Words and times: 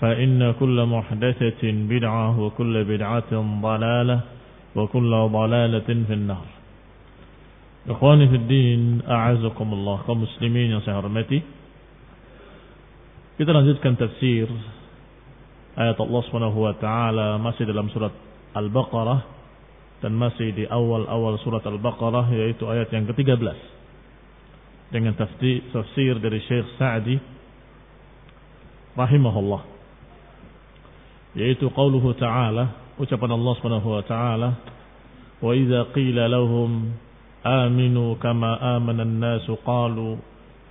فإن 0.00 0.52
كل 0.60 0.76
محدثة 0.86 1.62
بدعة 1.64 2.40
وكل 2.40 2.84
بدعة 2.84 3.32
ضلالة 3.62 4.20
وكل 4.76 5.12
ضلالة 5.32 5.88
في 5.88 6.12
النار 6.12 6.46
إخواني 7.88 8.28
في 8.28 8.36
الدين 8.36 9.02
أعزكم 9.08 9.68
الله 9.72 9.96
كمسلمين 10.06 10.68
yang 10.76 10.82
saya 10.84 11.00
hormati 11.00 11.40
Kita 13.36 13.52
lanjutkan 13.52 14.00
tafsir 14.00 14.48
ayat 15.76 15.96
Allah 16.00 16.22
Subhanahu 16.28 16.56
wa 16.56 16.72
taala 16.76 17.36
masih 17.36 17.68
dalam 17.68 17.92
surat 17.92 18.12
Al-Baqarah 18.56 19.20
dan 20.00 20.12
masih 20.16 20.56
di 20.56 20.64
awal-awal 20.64 21.36
surat 21.44 21.60
Al-Baqarah 21.64 22.32
yaitu 22.32 22.64
ayat 22.68 22.88
yang 22.92 23.04
ke-13 23.12 23.76
dengan 24.92 25.12
tafsir 25.16 26.16
dari 26.16 26.40
Syekh 26.48 26.80
Sa'di 26.80 27.16
rahimahullah 28.96 29.75
yaitu 31.36 31.68
qauluhu 31.68 32.16
ta'ala 32.16 32.96
ucapan 32.96 33.30
Allah 33.36 33.52
Subhanahu 33.60 33.88
wa 33.92 34.02
taala 34.08 34.48
wa 35.44 35.52
idza 35.52 35.92
qila 35.92 36.32
lahum 36.32 36.96
aminu 37.44 38.16
kama 38.16 38.56
amana 38.56 39.04
an-nasu 39.04 39.60
qalu 39.60 40.16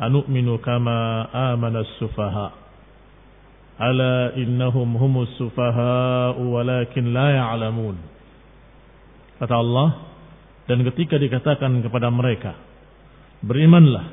anu'minu 0.02 0.58
kama 0.60 1.30
amana 1.32 1.86
as-sufaha. 1.86 2.66
Ala 3.76 4.34
innahum 4.40 4.96
humus 4.96 5.36
sufaha 5.38 6.34
walakin 6.40 7.12
la 7.12 7.28
ya'lamun. 7.44 7.96
Kata 9.38 9.56
Allah 9.56 9.90
dan 10.66 10.82
ketika 10.82 11.20
dikatakan 11.20 11.84
kepada 11.84 12.08
mereka 12.08 12.56
berimanlah 13.44 14.10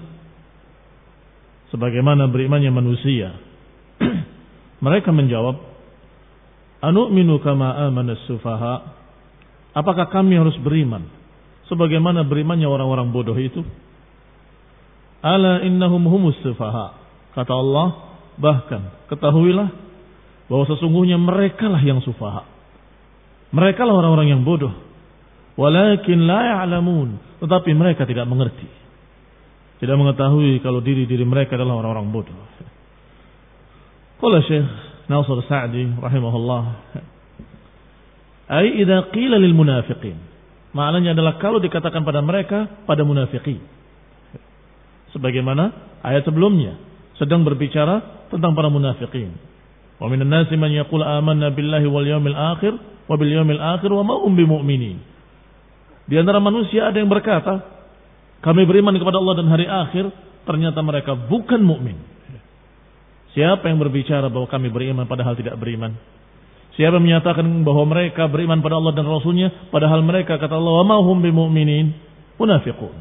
sebagaimana 1.72 2.28
berimannya 2.28 2.68
manusia. 2.68 3.32
Mereka 4.84 5.14
menjawab 5.14 5.71
Anu'minu 6.82 7.38
kama 7.38 7.78
amana 7.86 8.18
sufaha. 8.26 8.98
Apakah 9.72 10.10
kami 10.10 10.34
harus 10.34 10.58
beriman? 10.58 11.06
Sebagaimana 11.70 12.26
berimannya 12.26 12.66
orang-orang 12.66 13.14
bodoh 13.14 13.38
itu? 13.38 13.62
Ala 15.22 15.62
innahum 15.62 16.02
humus 16.10 16.36
sufaha. 16.42 16.98
Kata 17.32 17.54
Allah, 17.54 18.18
bahkan 18.36 19.06
ketahuilah 19.08 19.70
bahwa 20.50 20.64
sesungguhnya 20.68 21.16
mereka 21.16 21.70
lah 21.70 21.80
yang 21.80 22.02
sufaha. 22.02 22.44
Mereka 23.54 23.86
lah 23.86 23.94
orang-orang 23.94 24.34
yang 24.34 24.42
bodoh. 24.42 24.74
Walakin 25.54 26.26
la 26.26 26.60
ya'lamun. 26.60 27.38
Tetapi 27.38 27.70
mereka 27.78 28.04
tidak 28.04 28.26
mengerti. 28.26 28.66
Tidak 29.78 29.96
mengetahui 29.96 30.58
kalau 30.60 30.82
diri-diri 30.82 31.22
mereka 31.22 31.54
adalah 31.54 31.78
orang-orang 31.78 32.10
bodoh. 32.10 32.36
Qala 34.18 34.38
Syekh 34.46 34.91
Nasr 35.12 35.36
Sa'di 35.44 36.00
rahimahullah. 36.00 36.62
Ai 38.48 38.80
idza 38.80 39.12
qila 39.12 39.36
lil 39.36 39.52
munafiqin. 39.52 40.16
Maknanya 40.72 41.12
adalah 41.12 41.36
kalau 41.36 41.60
dikatakan 41.60 42.00
pada 42.00 42.24
mereka 42.24 42.80
pada 42.88 43.04
munafiqin. 43.04 43.60
Sebagaimana 45.12 45.68
ayat 46.00 46.24
sebelumnya 46.24 46.80
sedang 47.20 47.44
berbicara 47.44 48.24
tentang 48.32 48.56
para 48.56 48.72
munafiqin. 48.72 49.36
Wa 50.00 50.08
minan 50.08 50.32
nasi 50.32 50.56
man 50.56 50.72
yaqul 50.72 51.04
amanna 51.04 51.52
billahi 51.52 51.84
wal 51.84 52.08
yawmil 52.08 52.34
akhir 52.34 52.72
wa 53.04 53.14
bil 53.20 53.30
yawmil 53.30 53.60
akhir 53.60 53.92
wa 53.92 54.00
ma 54.00 54.16
hum 54.24 54.32
bimumin. 54.32 54.96
Di 56.08 56.16
antara 56.18 56.42
manusia 56.42 56.90
ada 56.90 56.98
yang 56.98 57.12
berkata, 57.12 57.62
kami 58.42 58.66
beriman 58.66 58.96
kepada 58.98 59.22
Allah 59.22 59.34
dan 59.38 59.48
hari 59.52 59.70
akhir, 59.70 60.10
ternyata 60.48 60.82
mereka 60.82 61.14
bukan 61.14 61.62
mukmin. 61.62 62.11
Siapa 63.32 63.64
yang 63.72 63.80
berbicara 63.80 64.28
bahwa 64.28 64.44
kami 64.44 64.68
beriman 64.68 65.08
padahal 65.08 65.32
tidak 65.32 65.56
beriman? 65.56 65.96
Siapa 66.76 67.00
yang 67.00 67.04
menyatakan 67.04 67.44
bahwa 67.64 67.84
mereka 67.88 68.28
beriman 68.28 68.60
pada 68.60 68.76
Allah 68.76 68.92
dan 68.92 69.08
Rasulnya 69.08 69.72
padahal 69.72 70.04
mereka 70.04 70.36
kata 70.36 70.52
Allah 70.52 70.84
wa 70.84 70.86
mahum 70.96 71.20
bimu'minin 71.20 71.96
munafiqun. 72.36 72.92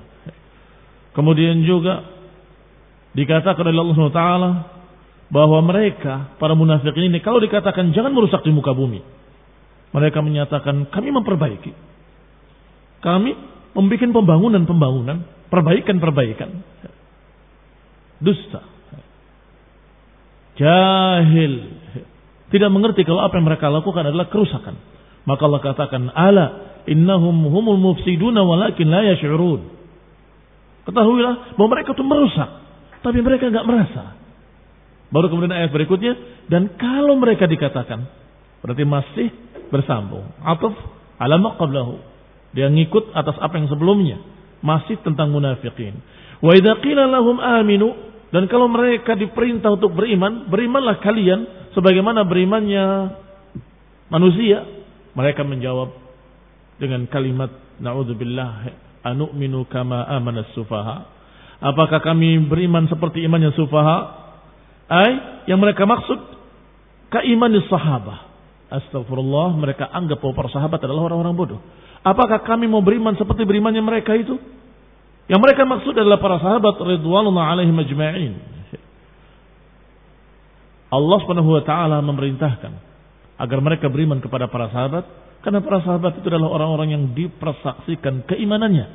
Kemudian 1.12 1.68
juga 1.68 2.08
dikatakan 3.12 3.64
oleh 3.68 3.80
Allah 3.84 3.96
SWT 4.00 4.24
bahwa 5.32 5.60
mereka 5.64 6.36
para 6.40 6.56
munafikin 6.56 7.12
ini 7.12 7.20
kalau 7.20 7.40
dikatakan 7.44 7.92
jangan 7.92 8.16
merusak 8.16 8.44
di 8.44 8.52
muka 8.56 8.72
bumi. 8.72 9.04
Mereka 9.92 10.24
menyatakan 10.24 10.88
kami 10.88 11.12
memperbaiki. 11.12 11.72
Kami 13.04 13.32
membuat 13.76 14.08
pembangunan-pembangunan, 14.08 15.28
perbaikan-perbaikan. 15.52 16.64
Dusta 18.24 18.72
jahil, 20.62 21.54
tidak 22.54 22.70
mengerti 22.70 23.02
kalau 23.02 23.26
apa 23.26 23.42
yang 23.42 23.50
mereka 23.50 23.74
lakukan 23.74 24.06
adalah 24.06 24.30
kerusakan. 24.30 24.78
Maka 25.26 25.42
Allah 25.50 25.62
katakan, 25.62 26.02
"Ala 26.14 26.46
innahum 26.86 27.50
humul 27.50 27.82
mufsiduna 27.82 28.46
walakin 28.46 28.86
la 28.94 29.02
yash'urun." 29.10 29.62
Ketahuilah 30.86 31.58
bahwa 31.58 31.70
mereka 31.78 31.94
itu 31.98 32.06
merusak, 32.06 32.50
tapi 33.02 33.22
mereka 33.22 33.50
enggak 33.50 33.66
merasa. 33.66 34.18
Baru 35.12 35.28
kemudian 35.28 35.54
ayat 35.54 35.70
berikutnya, 35.76 36.14
dan 36.48 36.72
kalau 36.80 37.20
mereka 37.20 37.46
dikatakan, 37.46 38.08
berarti 38.64 38.84
masih 38.88 39.28
bersambung. 39.72 40.26
Atuf 40.42 40.74
ala 41.20 41.38
qablahu. 41.38 42.00
Dia 42.52 42.68
ngikut 42.68 43.16
atas 43.16 43.40
apa 43.40 43.56
yang 43.60 43.72
sebelumnya. 43.72 44.20
Masih 44.60 45.00
tentang 45.02 45.32
munafikin. 45.32 45.96
Wa 46.44 46.52
idza 46.58 46.80
qila 46.84 47.08
lahum 47.08 47.40
aminu 47.40 48.11
dan 48.32 48.48
kalau 48.48 48.72
mereka 48.72 49.12
diperintah 49.20 49.76
untuk 49.76 49.92
beriman, 49.92 50.48
berimanlah 50.48 51.04
kalian 51.04 51.72
sebagaimana 51.76 52.24
berimannya 52.24 52.86
manusia. 54.08 54.64
Mereka 55.12 55.44
menjawab 55.44 55.92
dengan 56.80 57.04
kalimat 57.12 57.52
Na'udzubillah 57.84 58.72
anu'minu 59.04 59.68
kama 59.68 60.08
amana 60.08 60.48
sufaha. 60.56 61.12
Apakah 61.60 62.00
kami 62.00 62.40
beriman 62.48 62.88
seperti 62.88 63.20
imannya 63.28 63.52
sufaha? 63.52 63.98
Ay, 64.88 65.12
yang 65.52 65.60
mereka 65.60 65.84
maksud 65.84 66.20
keiman 67.12 67.52
sahabat. 67.68 68.32
Astagfirullah, 68.72 69.60
mereka 69.60 69.92
anggap 69.92 70.24
bahwa 70.24 70.32
para 70.40 70.50
sahabat 70.56 70.80
adalah 70.80 71.12
orang-orang 71.12 71.36
bodoh. 71.36 71.60
Apakah 72.08 72.48
kami 72.48 72.72
mau 72.72 72.80
beriman 72.80 73.20
seperti 73.20 73.44
berimannya 73.44 73.84
mereka 73.84 74.16
itu? 74.16 74.40
Yang 75.30 75.42
mereka 75.42 75.62
maksud 75.68 75.94
adalah 75.94 76.18
para 76.18 76.38
sahabat 76.42 76.80
ridwanullah 76.82 77.46
alaihim 77.58 77.78
ajma'in. 77.78 78.34
Allah 80.92 81.18
Subhanahu 81.24 81.56
wa 81.56 81.64
taala 81.64 82.04
memerintahkan 82.04 82.74
agar 83.40 83.58
mereka 83.64 83.88
beriman 83.88 84.20
kepada 84.20 84.52
para 84.52 84.68
sahabat 84.70 85.08
karena 85.42 85.64
para 85.66 85.82
sahabat 85.82 86.22
itu 86.22 86.28
adalah 86.30 86.54
orang-orang 86.54 86.90
yang 86.94 87.04
dipersaksikan 87.18 88.30
keimanannya. 88.30 88.88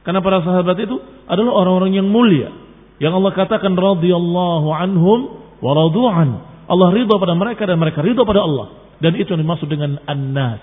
Karena 0.00 0.24
para 0.24 0.40
sahabat 0.40 0.76
itu 0.80 0.96
adalah 1.28 1.52
orang-orang 1.60 1.92
yang 2.00 2.08
mulia. 2.08 2.48
Yang 2.96 3.20
Allah 3.20 3.32
katakan 3.36 3.76
radhiyallahu 3.76 4.68
anhum 4.72 5.18
wa 5.60 5.70
radu'an. 5.76 6.28
Allah 6.70 6.88
ridha 6.96 7.14
pada 7.20 7.36
mereka 7.36 7.68
dan 7.68 7.76
mereka 7.76 8.00
ridha 8.00 8.24
pada 8.24 8.40
Allah. 8.40 8.66
Dan 9.04 9.16
itu 9.20 9.28
yang 9.36 9.44
dimaksud 9.44 9.68
dengan 9.68 10.00
an-nas. 10.08 10.60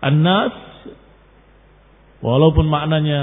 An-nas 0.00 0.52
walaupun 2.22 2.70
maknanya 2.70 3.20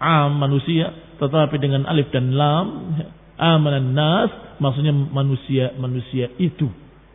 am 0.00 0.40
manusia 0.40 0.90
tetapi 1.20 1.60
dengan 1.62 1.86
alif 1.86 2.10
dan 2.10 2.34
lam 2.34 2.96
amanan 3.38 3.94
nas 3.94 4.30
maksudnya 4.58 4.90
manusia 4.92 5.76
manusia 5.78 6.32
itu. 6.40 6.66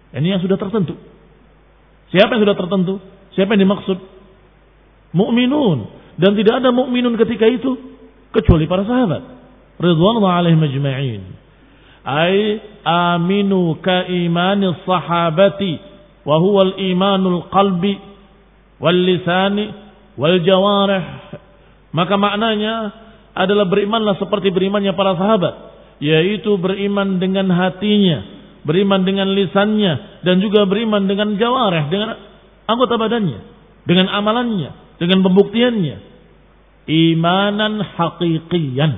Ini 0.09 0.37
yang 0.37 0.41
sudah 0.41 0.57
tertentu. 0.57 0.97
Siapa 2.09 2.33
yang 2.33 2.41
sudah 2.47 2.57
tertentu? 2.57 2.93
Siapa 3.37 3.53
yang 3.53 3.69
dimaksud? 3.69 3.97
Mukminun 5.13 5.89
dan 6.21 6.37
tidak 6.37 6.61
ada 6.61 6.69
mukminun 6.69 7.17
ketika 7.17 7.45
itu 7.49 7.77
kecuali 8.33 8.69
para 8.69 8.85
sahabat. 8.85 9.21
Ridwanullah 9.79 10.43
alaihim 10.43 10.61
ajma'in 10.61 11.21
ay 12.03 12.35
aminu 12.83 13.77
ka 13.79 14.07
imani 14.07 14.71
sahabati 14.83 15.73
wa 16.25 16.35
huwa 16.39 16.61
al-imanul 16.71 17.47
qalbi 17.51 17.95
wal 18.79 18.95
lisani 18.95 19.88
wal 20.19 20.37
jawarih 20.43 21.03
maka 21.95 22.19
maknanya 22.19 22.91
adalah 23.31 23.65
berimanlah 23.71 24.19
seperti 24.19 24.51
berimannya 24.51 24.91
para 24.93 25.15
sahabat 25.15 25.53
yaitu 26.03 26.59
beriman 26.59 27.23
dengan 27.23 27.47
hatinya 27.55 28.27
beriman 28.67 29.07
dengan 29.07 29.31
lisannya 29.31 30.21
dan 30.27 30.43
juga 30.43 30.67
beriman 30.67 31.07
dengan 31.07 31.39
jawarih 31.39 31.87
dengan 31.87 32.19
anggota 32.67 32.99
badannya 32.99 33.39
dengan 33.87 34.11
amalannya 34.11 34.99
dengan 34.99 35.23
pembuktiannya 35.23 35.97
imanan 36.91 37.79
haqiqiyan 37.79 38.91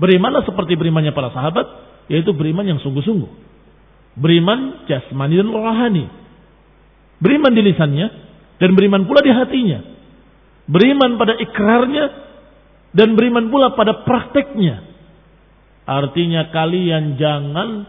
berimanlah 0.00 0.48
seperti 0.48 0.80
berimannya 0.80 1.12
para 1.12 1.28
sahabat 1.30 1.84
yaitu 2.08 2.36
beriman 2.36 2.64
yang 2.68 2.78
sungguh-sungguh. 2.84 3.30
Beriman 4.14 4.86
jasmani 4.86 5.40
dan 5.40 5.48
rohani. 5.50 6.04
Beriman 7.18 7.52
di 7.56 7.62
lisannya 7.64 8.06
dan 8.60 8.70
beriman 8.76 9.08
pula 9.08 9.24
di 9.24 9.32
hatinya. 9.32 9.80
Beriman 10.64 11.20
pada 11.20 11.36
ikrarnya 11.36 12.04
dan 12.94 13.18
beriman 13.18 13.52
pula 13.52 13.76
pada 13.76 14.06
prakteknya. 14.06 14.80
Artinya 15.84 16.48
kalian 16.48 17.20
jangan 17.20 17.84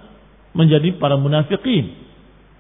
menjadi 0.52 1.00
para 1.00 1.16
munafikin 1.16 1.96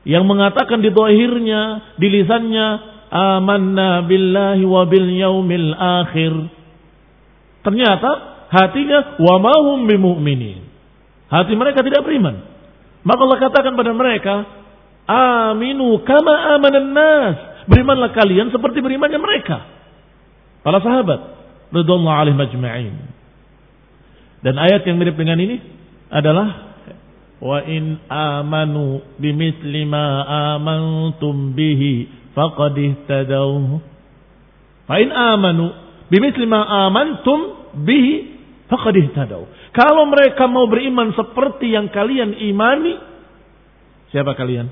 yang 0.07 0.23
mengatakan 0.23 0.79
di 0.79 0.93
dohirnya, 0.93 1.91
di 1.99 2.07
lisannya, 2.07 2.67
amanna 3.11 4.05
billahi 4.05 4.63
wa 4.63 4.83
bil 4.87 5.09
yaumil 5.11 5.73
akhir. 5.75 6.33
Ternyata 7.65 8.11
hatinya 8.53 9.19
wa 9.19 9.35
mahum 9.41 9.89
bimu'minin. 9.89 10.63
Hati 11.27 11.57
mereka 11.57 11.81
tidak 11.81 12.05
beriman. 12.05 12.37
Maka 13.01 13.19
Allah 13.25 13.39
katakan 13.41 13.73
pada 13.73 13.91
mereka, 13.91 14.45
Aminu 15.05 16.01
kama 16.01 16.57
amanan 16.57 16.89
nas. 16.93 17.35
Berimanlah 17.65 18.13
kalian 18.13 18.53
seperti 18.53 18.81
berimannya 18.81 19.17
mereka. 19.17 19.74
Para 20.65 20.81
sahabat. 20.81 21.19
Ridullah 21.69 22.25
alaih 22.25 22.33
majma'in. 22.33 22.97
Dan 24.41 24.57
ayat 24.57 24.81
yang 24.89 24.97
mirip 24.97 25.13
dengan 25.13 25.37
ini 25.37 25.61
adalah 26.09 26.65
Wa 27.45 27.61
in 27.67 27.99
amanu 28.07 29.03
bimisli 29.19 29.83
ma 29.83 30.23
amantum 30.55 31.51
bihi 31.53 32.09
faqad 32.31 32.73
ihtadaw. 32.73 33.77
Fa 34.87 34.95
in 34.97 35.11
amanu 35.11 35.69
bimisli 36.07 36.47
ma 36.47 36.87
amantum 36.87 37.69
bihi 37.83 38.13
faqad 38.71 38.95
ihtadaw. 38.95 39.43
Kalau 39.75 40.07
mereka 40.07 40.47
mau 40.47 40.65
beriman 40.71 41.11
seperti 41.11 41.75
yang 41.75 41.91
kalian 41.91 42.39
imani, 42.39 42.95
siapa 44.15 44.31
kalian? 44.33 44.71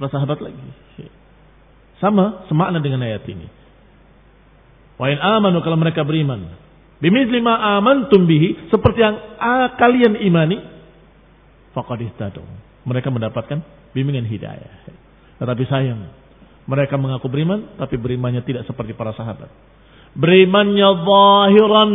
Para 0.00 0.08
sahabat 0.08 0.40
lagi. 0.40 0.58
Sama, 2.00 2.48
semakna 2.48 2.80
dengan 2.80 3.04
ayat 3.04 3.28
ini. 3.28 3.59
Wa 5.00 5.08
in 5.08 5.16
amanu 5.16 5.64
kalau 5.64 5.80
mereka 5.80 6.04
beriman. 6.04 6.60
Bimithli 7.00 7.40
ma 7.40 7.80
amantum 7.80 8.28
bihi, 8.28 8.68
seperti 8.68 9.00
yang 9.00 9.16
kalian 9.80 10.20
imani, 10.20 10.60
faqad 11.72 12.04
ihtadu. 12.04 12.44
Mereka 12.84 13.08
mendapatkan 13.08 13.64
bimbingan 13.96 14.28
hidayah. 14.28 14.84
Tetapi 15.40 15.64
sayang, 15.64 16.12
mereka 16.68 17.00
mengaku 17.00 17.32
beriman, 17.32 17.80
tapi 17.80 17.96
berimannya 17.96 18.44
tidak 18.44 18.68
seperti 18.68 18.92
para 18.92 19.16
sahabat. 19.16 19.48
Berimannya 20.12 20.88
zahiran, 21.08 21.92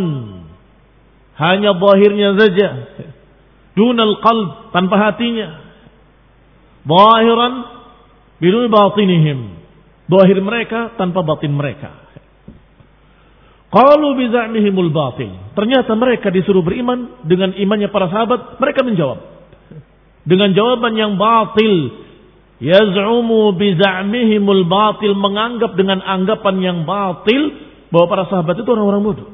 hanya 1.38 1.78
zahirnya 1.78 2.30
saja. 2.42 2.70
Dunal 3.78 4.18
qalb, 4.26 4.74
tanpa 4.74 4.96
hatinya. 4.98 5.62
Zahiran 6.90 7.54
bidun 8.42 8.74
batinihim. 8.74 9.40
Zahir 10.10 10.38
mereka 10.42 10.98
tanpa 10.98 11.22
batin 11.22 11.54
mereka. 11.54 12.05
Kalau 13.76 14.16
biza'mihimul 14.16 14.88
batil. 14.96 15.36
Ternyata 15.52 15.92
mereka 16.00 16.32
disuruh 16.32 16.64
beriman 16.64 17.28
dengan 17.28 17.52
imannya 17.52 17.92
para 17.92 18.08
sahabat. 18.08 18.56
Mereka 18.56 18.88
menjawab. 18.88 19.20
Dengan 20.24 20.56
jawaban 20.56 20.96
yang 20.96 21.20
batil. 21.20 21.92
Yaz'umu 22.64 23.52
biza'mihimul 23.60 24.64
batil. 24.64 25.12
Menganggap 25.20 25.76
dengan 25.76 26.00
anggapan 26.00 26.56
yang 26.64 26.78
batil. 26.88 27.52
Bahwa 27.92 28.08
para 28.08 28.24
sahabat 28.32 28.64
itu 28.64 28.70
orang-orang 28.72 29.04
bodoh. 29.04 29.28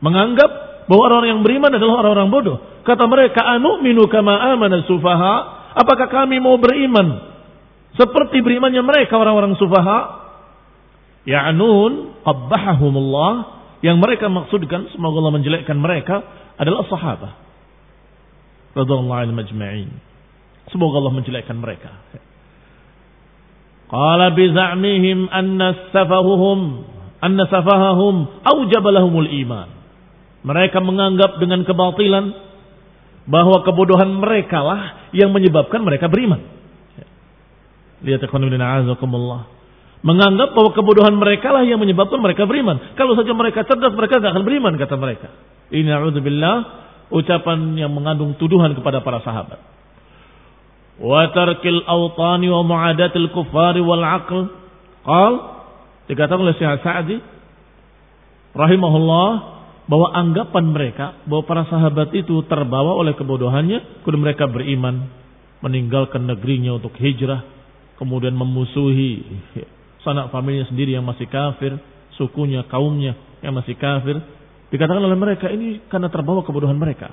Menganggap 0.00 0.50
bahwa 0.88 1.02
orang 1.12 1.36
yang 1.36 1.40
beriman 1.44 1.76
adalah 1.76 2.00
orang-orang 2.00 2.32
bodoh. 2.32 2.56
Kata 2.80 3.04
mereka, 3.10 3.44
anu 3.44 3.84
minu 3.84 4.08
kama 4.08 4.56
amana 4.56 4.88
sufaha. 4.88 5.34
Apakah 5.76 6.08
kami 6.08 6.40
mau 6.40 6.56
beriman 6.56 7.36
seperti 7.92 8.40
berimannya 8.40 8.80
mereka 8.80 9.20
orang-orang 9.20 9.52
sufaha? 9.60 10.24
Ya'nun 11.28 12.22
qabbahahumullah. 12.24 13.55
Yang 13.84 13.96
mereka 14.00 14.26
maksudkan, 14.32 14.88
semoga 14.92 15.20
Allah 15.20 15.34
menjelekkan 15.36 15.76
mereka, 15.76 16.24
adalah 16.56 16.84
sahabat. 16.88 17.34
Radulullah 18.76 19.24
al-majma'in. 19.28 19.90
Semoga 20.72 21.00
Allah 21.00 21.14
menjelekkan 21.16 21.56
mereka. 21.56 21.92
Qala 23.86 24.34
biza'mihim 24.34 25.30
anna 25.30 25.92
safahuhum 25.94 26.60
anna 27.22 27.46
safahahum 27.48 28.42
awjaba 28.44 28.88
lahumul 28.92 29.28
iman. 29.46 29.68
Mereka 30.46 30.78
menganggap 30.82 31.42
dengan 31.42 31.66
kebatilan 31.66 32.34
bahwa 33.26 33.66
kebodohan 33.66 34.10
mereka 34.22 34.62
lah 34.62 35.10
yang 35.10 35.34
menyebabkan 35.34 35.82
mereka 35.82 36.06
beriman. 36.06 36.42
Lihat 38.04 38.22
azakumullah. 38.22 39.55
Menganggap 40.04 40.52
bahwa 40.52 40.70
kebodohan 40.76 41.16
mereka 41.16 41.56
lah 41.56 41.64
yang 41.64 41.80
menyebabkan 41.80 42.20
mereka 42.20 42.44
beriman. 42.44 42.96
Kalau 43.00 43.16
saja 43.16 43.32
mereka 43.32 43.64
cerdas, 43.64 43.96
mereka 43.96 44.20
tidak 44.20 44.36
akan 44.36 44.44
beriman, 44.44 44.76
kata 44.76 44.96
mereka. 45.00 45.28
Ini 45.72 45.88
a'udzubillah, 45.88 46.56
ucapan 47.10 47.74
yang 47.80 47.90
mengandung 47.90 48.36
tuduhan 48.36 48.76
kepada 48.76 49.00
para 49.00 49.24
sahabat. 49.24 49.58
Wa 51.00 51.32
tarkil 51.32 51.84
awtani 51.84 52.48
wa 52.48 52.62
mu'adatil 52.64 53.32
kufari 53.32 53.80
wal 53.80 54.04
aql. 54.04 54.52
Qal, 55.06 55.32
dikatakan 56.12 56.44
oleh 56.44 56.54
Syekh 56.60 56.82
Sa'di, 56.84 57.16
rahimahullah, 58.52 59.56
bahwa 59.86 60.10
anggapan 60.18 60.64
mereka 60.74 61.14
bahwa 61.30 61.46
para 61.46 61.62
sahabat 61.70 62.10
itu 62.10 62.42
terbawa 62.50 62.98
oleh 62.98 63.14
kebodohannya, 63.14 64.02
kemudian 64.02 64.22
mereka 64.22 64.50
beriman, 64.50 65.08
meninggalkan 65.62 66.26
negerinya 66.26 66.74
untuk 66.74 66.94
hijrah, 66.98 67.46
kemudian 67.96 68.34
memusuhi 68.34 69.22
sanak 70.06 70.30
familinya 70.30 70.70
sendiri 70.70 70.94
yang 70.94 71.02
masih 71.02 71.26
kafir, 71.26 71.74
sukunya, 72.14 72.62
kaumnya 72.70 73.18
yang 73.42 73.58
masih 73.58 73.74
kafir. 73.74 74.22
Dikatakan 74.70 75.02
oleh 75.02 75.18
mereka 75.18 75.50
ini 75.50 75.82
karena 75.90 76.06
terbawa 76.06 76.46
kebodohan 76.46 76.78
mereka. 76.78 77.10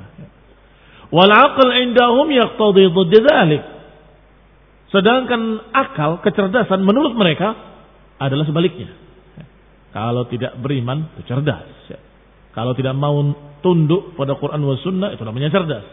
Wal 1.09 1.33
aql 1.33 1.69
indahum 1.81 2.29
yaqtadi. 2.29 2.93
Sedangkan 4.93 5.73
akal, 5.73 6.21
kecerdasan 6.21 6.85
menurut 6.85 7.17
mereka 7.17 7.57
adalah 8.21 8.45
sebaliknya. 8.45 8.93
Kalau 9.89 10.29
tidak 10.29 10.57
beriman, 10.61 11.09
itu 11.17 11.25
cerdas. 11.25 11.65
Kalau 12.53 12.77
tidak 12.77 12.93
mau 12.93 13.17
tunduk 13.65 14.13
pada 14.13 14.37
Quran 14.37 14.61
wa 14.61 14.77
sunnah, 14.81 15.09
itu 15.13 15.21
namanya 15.25 15.49
cerdas. 15.49 15.85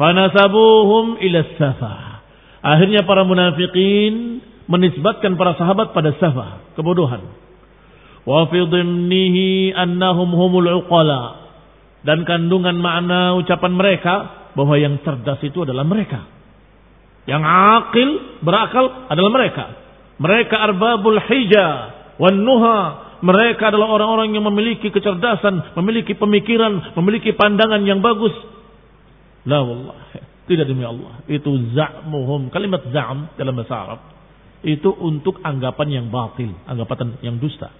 Fanasabuhum 0.00 1.20
ila 1.20 1.40
safa. 1.60 2.24
Akhirnya 2.64 3.04
para 3.04 3.24
munafikin 3.28 4.40
menisbatkan 4.70 5.34
para 5.38 5.56
sahabat 5.58 5.94
pada 5.96 6.14
safa, 6.18 6.74
kebodohan. 6.78 7.22
Wa 8.22 8.46
fi 8.50 8.62
annahum 9.74 10.30
humul 10.30 10.86
uqala. 10.86 11.42
Dan 12.02 12.26
kandungan 12.26 12.82
makna 12.82 13.38
ucapan 13.38 13.72
mereka 13.78 14.14
bahwa 14.58 14.74
yang 14.74 14.98
cerdas 15.06 15.38
itu 15.46 15.62
adalah 15.62 15.86
mereka. 15.86 16.26
Yang 17.30 17.42
akil, 17.46 18.08
berakal 18.42 19.06
adalah 19.06 19.30
mereka. 19.30 19.64
Mereka 20.18 20.54
arbabul 20.58 21.18
hija 21.30 21.66
wan 22.18 22.42
nuha. 22.42 22.78
Mereka 23.22 23.70
adalah 23.70 23.86
orang-orang 23.86 24.34
yang 24.34 24.42
memiliki 24.42 24.90
kecerdasan, 24.90 25.78
memiliki 25.78 26.18
pemikiran, 26.18 26.98
memiliki 26.98 27.30
pandangan 27.38 27.86
yang 27.86 28.02
bagus. 28.02 28.34
La 29.46 29.62
wallah. 29.62 29.94
Tidak 30.42 30.66
demi 30.66 30.82
Allah. 30.82 31.22
Itu 31.30 31.54
za'muhum. 31.70 32.50
Kalimat 32.50 32.82
za'am 32.90 33.30
dalam 33.38 33.54
bahasa 33.54 33.74
Arab. 33.78 34.00
Itu 34.62 34.94
untuk 34.94 35.42
anggapan 35.42 35.88
yang 35.90 36.06
batil. 36.08 36.54
Anggapan 36.66 37.18
yang 37.22 37.42
dusta. 37.42 37.70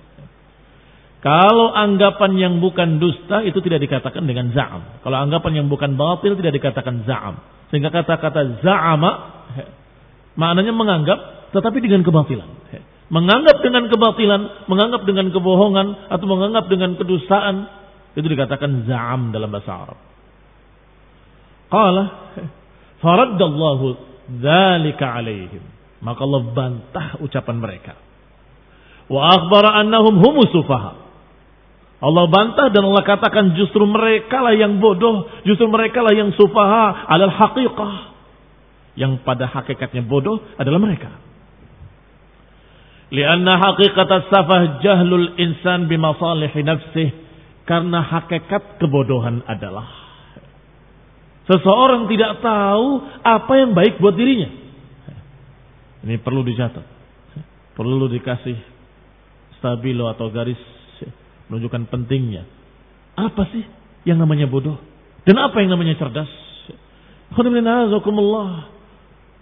Kalau 1.23 1.71
anggapan 1.71 2.35
yang 2.35 2.55
bukan 2.59 2.99
dusta 2.99 3.47
itu 3.47 3.63
tidak 3.63 3.87
dikatakan 3.87 4.27
dengan 4.27 4.51
za'am. 4.51 5.07
Kalau 5.07 5.17
anggapan 5.23 5.63
yang 5.63 5.67
bukan 5.71 5.95
batil 5.95 6.35
tidak 6.35 6.59
dikatakan 6.59 7.07
za'am. 7.07 7.39
Sehingga 7.71 7.95
kata-kata 7.95 8.59
za'ama 8.59 9.11
maknanya 10.35 10.75
menganggap 10.75 11.19
tetapi 11.55 11.79
dengan 11.79 12.03
kebatilan. 12.03 12.49
Menganggap 13.13 13.61
dengan 13.61 13.93
kebatilan, 13.93 14.67
menganggap 14.73 15.05
dengan 15.05 15.29
kebohongan, 15.29 16.09
atau 16.09 16.27
menganggap 16.27 16.65
dengan 16.73 16.97
kedustaan, 16.97 17.69
itu 18.17 18.25
dikatakan 18.25 18.89
za'am 18.89 19.37
dalam 19.37 19.53
bahasa 19.53 19.85
Arab. 19.85 19.99
Qala, 21.69 22.05
faraddallahu 23.05 23.87
dzalika 24.41 25.05
alaihim. 25.21 25.61
Maka 26.03 26.21
Allah 26.27 26.43
bantah 26.51 27.07
ucapan 27.23 27.57
mereka. 27.63 27.95
Wa 29.07 29.39
akhbara 29.39 29.79
annahum 29.79 30.19
humus 30.19 30.51
sufaha. 30.51 30.99
Allah 32.03 32.27
bantah 32.27 32.67
dan 32.75 32.83
Allah 32.83 33.07
katakan 33.07 33.55
justru 33.55 33.87
mereka 33.87 34.43
lah 34.43 34.59
yang 34.59 34.83
bodoh, 34.83 35.31
justru 35.47 35.71
mereka 35.71 36.03
lah 36.03 36.11
yang 36.11 36.35
sufaha 36.35 37.07
adalah 37.07 37.39
haqiqah. 37.47 37.95
Yang 38.99 39.23
pada 39.23 39.47
hakikatnya 39.47 40.03
bodoh 40.03 40.43
adalah 40.59 40.83
mereka. 40.83 41.15
Lianna 43.15 43.61
hakikat 43.61 44.11
safah 44.33 44.83
jahlul 44.83 45.39
insan 45.39 45.87
bimasalihi 45.87 46.61
nafsih. 46.67 47.09
Karena 47.63 48.03
hakikat 48.03 48.83
kebodohan 48.83 49.47
adalah 49.47 49.87
seseorang 51.47 52.11
tidak 52.11 52.43
tahu 52.43 52.87
apa 53.23 53.53
yang 53.55 53.71
baik 53.75 54.03
buat 54.03 54.19
dirinya. 54.19 54.62
Ini 56.03 56.19
perlu 56.19 56.43
dicatat. 56.43 56.87
Perlu 57.79 58.11
dikasih 58.11 58.59
stabilo 59.63 60.11
atau 60.11 60.29
garis 60.35 60.59
menunjukkan 61.47 61.89
pentingnya. 61.89 62.43
Apa 63.15 63.47
sih 63.53 63.63
yang 64.09 64.19
namanya 64.19 64.51
bodoh? 64.51 64.81
Dan 65.23 65.39
apa 65.39 65.63
yang 65.63 65.77
namanya 65.77 65.95
cerdas? 66.01 66.31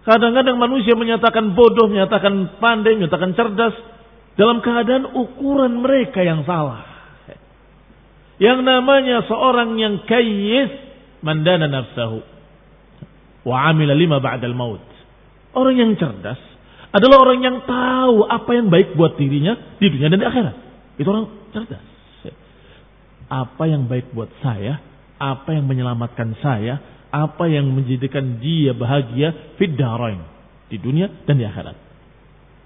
Kadang-kadang 0.00 0.56
manusia 0.60 0.94
menyatakan 0.94 1.56
bodoh, 1.56 1.88
menyatakan 1.88 2.60
pandai, 2.60 2.98
menyatakan 2.98 3.32
cerdas 3.34 3.74
dalam 4.36 4.60
keadaan 4.60 5.16
ukuran 5.16 5.80
mereka 5.80 6.22
yang 6.22 6.44
salah. 6.44 6.86
Yang 8.40 8.64
namanya 8.64 9.24
seorang 9.28 9.76
yang 9.76 10.00
kayis 10.08 10.72
mandana 11.20 11.68
nafsahu 11.68 12.24
wa 13.44 13.56
amila 13.68 13.92
lima 13.92 14.20
ba'dal 14.20 14.56
maut. 14.56 14.80
Orang 15.52 15.76
yang 15.76 15.92
cerdas 16.00 16.49
adalah 16.90 17.22
orang 17.22 17.38
yang 17.38 17.56
tahu 17.62 18.26
apa 18.26 18.50
yang 18.50 18.66
baik 18.66 18.98
buat 18.98 19.14
dirinya 19.14 19.78
di 19.78 19.86
dunia 19.86 20.10
dan 20.10 20.18
di 20.18 20.26
akhirat. 20.26 20.56
Itu 20.98 21.06
orang 21.06 21.26
cerdas. 21.54 21.84
Apa 23.30 23.62
yang 23.70 23.86
baik 23.86 24.10
buat 24.10 24.26
saya, 24.42 24.82
apa 25.14 25.54
yang 25.54 25.70
menyelamatkan 25.70 26.34
saya, 26.42 27.06
apa 27.14 27.46
yang 27.46 27.70
menjadikan 27.70 28.42
dia 28.42 28.74
bahagia 28.74 29.54
fid 29.54 29.78
darain 29.78 30.18
di 30.66 30.82
dunia 30.82 31.06
dan 31.30 31.38
di 31.38 31.46
akhirat. 31.46 31.78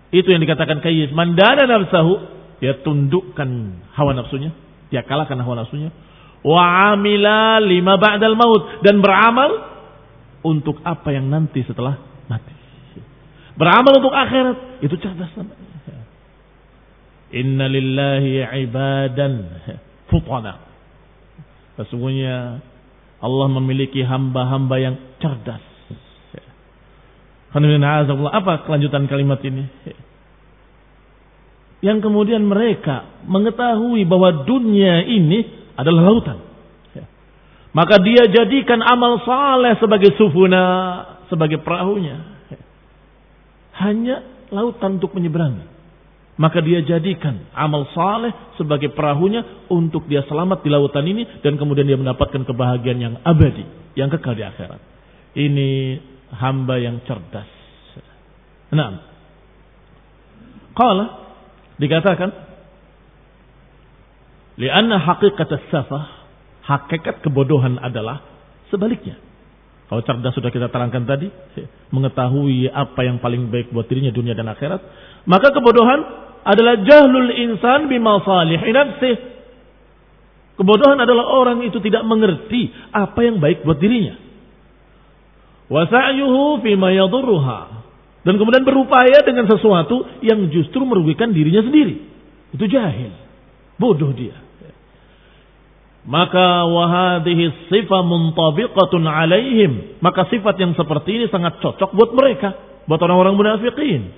Itu 0.09 0.33
yang 0.33 0.41
dikatakan 0.41 0.81
kayyis. 0.81 1.13
Mandana 1.13 1.69
nafsahu, 1.69 2.13
dia 2.65 2.81
tundukkan 2.81 3.49
hawa 3.93 4.17
nafsunya, 4.17 4.57
dia 4.89 5.05
kalahkan 5.05 5.37
hawa 5.37 5.65
nafsunya. 5.65 5.93
Wa 6.41 6.97
amila 6.97 7.61
lima 7.61 8.01
ba'dal 8.01 8.37
maut 8.37 8.81
dan 8.81 9.05
beramal 9.05 9.75
untuk 10.45 10.81
apa 10.81 11.13
yang 11.13 11.29
nanti 11.29 11.61
setelah 11.65 11.99
mati. 12.31 12.54
Beramal 13.55 14.03
untuk 14.03 14.11
akhirat, 14.11 14.83
itu 14.83 14.95
cerdas 14.99 15.31
namanya. 15.39 15.63
Inna 17.35 17.67
lillahi 17.71 18.43
ibadan 18.67 19.33
futana. 20.11 20.59
Sesungguhnya 21.79 22.63
Allah 23.19 23.47
memiliki 23.51 24.03
hamba-hamba 24.03 24.77
yang 24.79 24.95
cerdas. 25.23 25.63
Apa 27.55 28.67
kelanjutan 28.67 29.07
kalimat 29.07 29.39
ini? 29.47 29.71
Yang 31.79 32.11
kemudian 32.11 32.43
mereka 32.43 33.23
mengetahui 33.31 34.03
bahwa 34.03 34.43
dunia 34.43 35.07
ini 35.07 35.47
adalah 35.79 36.03
lautan. 36.11 36.39
Maka 37.75 37.99
dia 38.03 38.31
jadikan 38.31 38.83
amal 38.83 39.23
saleh 39.27 39.79
sebagai 39.79 40.15
sufuna, 40.19 40.63
sebagai 41.31 41.63
perahunya. 41.63 42.34
Hanya 43.75 44.23
lautan 44.55 45.03
untuk 45.03 45.15
menyeberangi 45.19 45.75
maka 46.35 46.59
dia 46.59 46.83
jadikan 46.83 47.47
amal 47.55 47.87
saleh 47.95 48.35
sebagai 48.59 48.91
perahunya 48.91 49.71
untuk 49.71 50.11
dia 50.11 50.27
selamat 50.27 50.67
di 50.67 50.69
lautan 50.71 51.07
ini 51.07 51.23
dan 51.47 51.55
kemudian 51.55 51.87
dia 51.87 51.95
mendapatkan 51.95 52.43
kebahagiaan 52.43 52.99
yang 52.99 53.15
abadi, 53.23 53.63
yang 53.95 54.11
kekal 54.11 54.35
di 54.35 54.43
akhirat. 54.43 54.83
Ini 55.35 55.71
hamba 56.35 56.75
yang 56.83 56.99
cerdas. 57.07 57.47
Nah, 58.75 58.99
kalau 60.75 61.07
dikatakan 61.79 62.31
lianna 64.59 64.99
hakikat 64.99 65.51
safah 65.71 66.27
hakikat 66.67 67.23
kebodohan 67.23 67.79
adalah 67.79 68.27
sebaliknya. 68.75 69.23
Kalau 69.85 70.01
cerdas 70.01 70.33
sudah 70.33 70.49
kita 70.49 70.73
terangkan 70.73 71.05
tadi, 71.05 71.29
mengetahui 71.93 72.73
apa 72.73 73.01
yang 73.05 73.21
paling 73.21 73.53
baik 73.53 73.69
buat 73.69 73.85
dirinya 73.85 74.11
dunia 74.11 74.33
dan 74.33 74.49
akhirat, 74.49 74.81
maka 75.29 75.53
kebodohan 75.53 76.01
adalah 76.45 76.81
jahlul 76.85 77.33
insan 77.33 77.89
bima 77.89 78.21
salihi 78.25 78.69
nafsih. 78.73 79.17
Kebodohan 80.55 81.01
adalah 81.03 81.35
orang 81.35 81.67
itu 81.67 81.83
tidak 81.83 82.07
mengerti 82.07 82.71
apa 82.95 83.21
yang 83.27 83.43
baik 83.43 83.67
buat 83.67 83.77
dirinya. 83.81 84.15
Wa 85.67 85.89
sa'yuhu 85.89 86.63
fima 86.63 86.95
yadurruha. 86.95 87.61
Dan 88.25 88.41
kemudian 88.41 88.65
berupaya 88.65 89.21
dengan 89.21 89.45
sesuatu 89.45 90.21
yang 90.25 90.49
justru 90.49 90.81
merugikan 90.85 91.33
dirinya 91.35 91.61
sendiri. 91.61 91.97
Itu 92.57 92.65
jahil. 92.71 93.13
Bodoh 93.77 94.15
dia. 94.17 94.44
Maka 96.05 96.69
wahadihi 96.69 97.73
sifat 97.73 98.03
muntabiqatun 98.05 99.05
alaihim. 99.09 99.97
Maka 100.05 100.29
sifat 100.29 100.61
yang 100.61 100.77
seperti 100.77 101.17
ini 101.17 101.27
sangat 101.33 101.61
cocok 101.65 101.97
buat 101.97 102.13
mereka. 102.13 102.53
Buat 102.85 103.01
orang-orang 103.01 103.35
munafikin. 103.41 104.13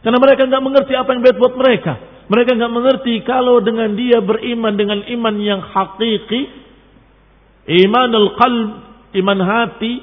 Karena 0.00 0.16
mereka 0.16 0.48
nggak 0.48 0.64
mengerti 0.64 0.92
apa 0.96 1.12
yang 1.12 1.20
baik 1.20 1.36
buat 1.36 1.54
mereka. 1.60 1.92
Mereka 2.26 2.58
nggak 2.58 2.72
mengerti 2.72 3.14
kalau 3.22 3.62
dengan 3.62 3.94
dia 3.94 4.18
beriman 4.18 4.74
dengan 4.74 5.02
iman 5.02 5.34
yang 5.38 5.60
hakiki, 5.62 6.42
iman 7.86 8.10
al-qalb, 8.10 8.70
iman 9.14 9.38
hati 9.46 10.02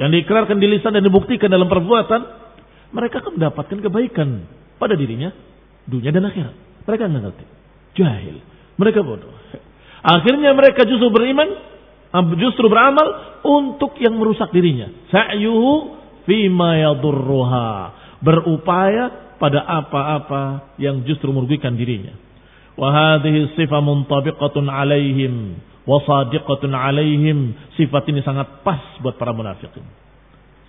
yang 0.00 0.10
diikrarkan 0.10 0.58
di 0.58 0.66
lisan 0.66 0.96
dan 0.96 1.04
dibuktikan 1.06 1.52
dalam 1.52 1.70
perbuatan, 1.70 2.20
mereka 2.90 3.22
akan 3.22 3.38
mendapatkan 3.38 3.78
kebaikan 3.78 4.28
pada 4.80 4.98
dirinya, 4.98 5.30
dunia 5.86 6.10
dan 6.10 6.26
akhirat. 6.26 6.54
Mereka 6.82 7.02
nggak 7.06 7.22
ngerti, 7.30 7.44
jahil, 7.94 8.36
mereka 8.74 9.06
bodoh. 9.06 9.30
Akhirnya 10.02 10.50
mereka 10.50 10.82
justru 10.82 11.14
beriman, 11.14 11.46
justru 12.34 12.66
beramal 12.66 13.38
untuk 13.46 13.94
yang 14.02 14.18
merusak 14.18 14.50
dirinya. 14.50 14.90
Sa'yuhu 15.14 15.94
fima 16.26 16.78
yadurruha. 16.78 17.70
Berupaya 18.22 19.34
pada 19.38 19.62
apa-apa 19.62 20.74
yang 20.78 21.02
justru 21.06 21.30
merugikan 21.30 21.74
dirinya. 21.74 22.14
Wa 22.78 22.90
hadhihi 22.90 23.58
sifah 23.58 23.82
muntabiqatun 23.82 24.70
alaihim 24.70 25.58
wa 25.86 25.98
sadiqatun 26.02 26.70
alaihim. 26.70 27.54
Sifat 27.74 28.06
ini 28.10 28.22
sangat 28.22 28.62
pas 28.62 28.82
buat 29.02 29.18
para 29.18 29.34
munafikin. 29.34 29.82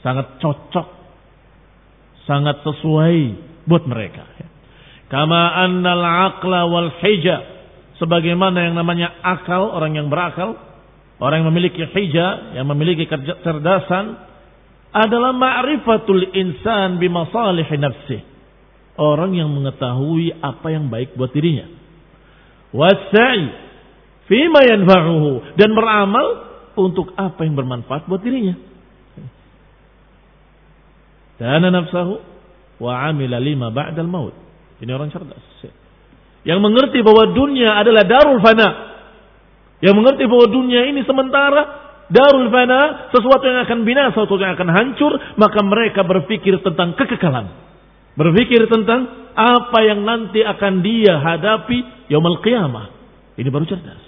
Sangat 0.01 0.41
cocok. 0.41 0.87
Sangat 2.25 2.65
sesuai 2.65 3.17
buat 3.69 3.85
mereka. 3.85 4.25
Kama 5.13 5.41
annal 5.61 6.01
aqla 6.33 6.65
wal 6.65 6.89
hija. 6.97 7.52
Sebagaimana 8.03 8.67
yang 8.67 8.75
namanya 8.75 9.15
akal, 9.23 9.71
orang 9.71 9.95
yang 9.95 10.11
berakal. 10.11 10.59
Orang 11.23 11.39
yang 11.39 11.55
memiliki 11.55 11.87
hija, 11.87 12.51
yang 12.51 12.67
memiliki 12.67 13.07
kecerdasan. 13.07 14.19
Adalah 14.91 15.31
ma'rifatul 15.31 16.35
insan 16.35 16.99
bimasalih 16.99 17.63
nafsih. 17.79 18.19
Orang 18.99 19.31
yang 19.39 19.47
mengetahui 19.55 20.35
apa 20.43 20.67
yang 20.67 20.91
baik 20.91 21.15
buat 21.15 21.31
dirinya. 21.31 21.65
Wasa'i 22.75 23.47
fima 24.27 24.67
yanfa'uhu. 24.67 25.55
Dan 25.55 25.71
beramal 25.71 26.27
untuk 26.75 27.15
apa 27.15 27.47
yang 27.47 27.55
bermanfaat 27.55 28.03
buat 28.03 28.19
dirinya. 28.19 28.59
Dana 31.39 31.71
nafsahu 31.71 32.19
wa 32.83 32.93
amila 33.07 33.39
lima 33.39 33.71
ba'dal 33.71 34.11
maut. 34.11 34.35
Ini 34.83 34.91
orang 34.91 35.07
cerdas. 35.07 35.41
Yang 36.43 36.59
mengerti 36.59 36.99
bahwa 36.99 37.31
dunia 37.31 37.79
adalah 37.79 38.03
darul 38.03 38.39
fana. 38.43 38.69
Yang 39.79 39.95
mengerti 39.99 40.23
bahwa 40.27 40.45
dunia 40.51 40.81
ini 40.91 41.03
sementara 41.07 41.61
darul 42.11 42.51
fana, 42.51 43.11
sesuatu 43.15 43.43
yang 43.47 43.63
akan 43.63 43.79
binasa, 43.87 44.15
sesuatu 44.15 44.43
yang 44.43 44.55
akan 44.59 44.69
hancur, 44.71 45.11
maka 45.39 45.59
mereka 45.63 46.03
berpikir 46.03 46.59
tentang 46.63 46.95
kekekalan. 46.99 47.47
Berpikir 48.13 48.67
tentang 48.69 49.31
apa 49.33 49.79
yang 49.81 50.05
nanti 50.05 50.43
akan 50.45 50.85
dia 50.85 51.17
hadapi 51.17 52.07
yaumul 52.11 52.43
qiyamah. 52.43 52.91
Ini 53.39 53.49
baru 53.49 53.65
cerdas. 53.65 54.01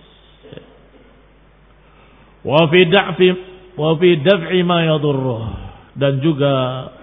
Wa 2.45 2.69
fi 2.69 2.79
da'fi 2.85 3.29
wa 3.73 3.97
fi 3.97 4.09
daf'i 4.21 4.61
ma 4.61 4.85
dan 5.95 6.19
juga 6.19 6.53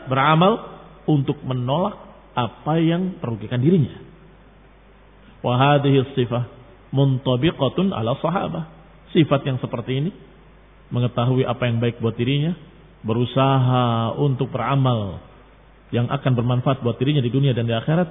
beramal 0.06 0.52
untuk 1.08 1.40
menolak 1.42 1.96
apa 2.36 2.78
yang 2.78 3.18
merugikan 3.18 3.58
dirinya. 3.58 4.01
Wa 5.42 5.58
hadhihi 5.58 6.14
sifah 6.14 6.46
muntabiqatun 6.94 7.90
ala 7.90 8.14
sahabah. 8.22 8.64
Sifat 9.12 9.44
yang 9.44 9.58
seperti 9.58 9.92
ini 9.98 10.10
mengetahui 10.92 11.44
apa 11.44 11.68
yang 11.68 11.80
baik 11.80 11.98
buat 12.00 12.16
dirinya, 12.16 12.56
berusaha 13.02 14.16
untuk 14.16 14.52
beramal 14.52 15.20
yang 15.92 16.08
akan 16.08 16.32
bermanfaat 16.32 16.80
buat 16.80 16.96
dirinya 16.96 17.20
di 17.20 17.28
dunia 17.28 17.52
dan 17.52 17.68
di 17.68 17.74
akhirat 17.76 18.08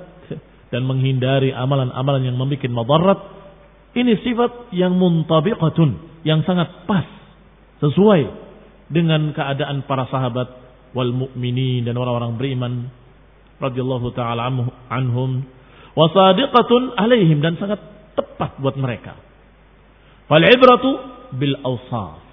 dan 0.69 0.81
menghindari 0.85 1.49
amalan-amalan 1.55 2.27
yang 2.29 2.37
membuat 2.37 2.69
madarat. 2.69 3.19
Ini 3.91 4.23
sifat 4.23 4.71
yang 4.71 4.95
muntabiqatun, 4.95 6.23
yang 6.23 6.45
sangat 6.47 6.87
pas 6.87 7.03
sesuai 7.83 8.21
dengan 8.87 9.33
keadaan 9.35 9.83
para 9.83 10.07
sahabat 10.07 10.47
wal 10.95 11.11
mu'minin 11.11 11.87
dan 11.87 11.95
orang-orang 11.95 12.35
beriman 12.35 12.73
radhiyallahu 13.59 14.11
taala 14.15 14.47
anhum 14.91 15.43
wa 15.97 16.05
sadiqatun 16.11 16.95
alaihim 16.95 17.39
dan 17.43 17.59
sangat 17.59 17.79
tepat 18.15 18.59
buat 18.59 18.75
mereka. 18.79 19.17
Fal 20.27 20.43
ibratu 20.43 20.91
bil 21.35 21.55
awsaf. 21.63 22.23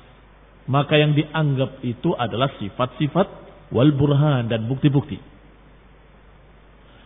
Maka 0.68 1.00
yang 1.00 1.16
dianggap 1.16 1.80
itu 1.80 2.12
adalah 2.12 2.52
sifat-sifat 2.60 3.26
wal 3.72 3.88
burhan 3.96 4.52
dan 4.52 4.68
bukti-bukti. 4.68 5.16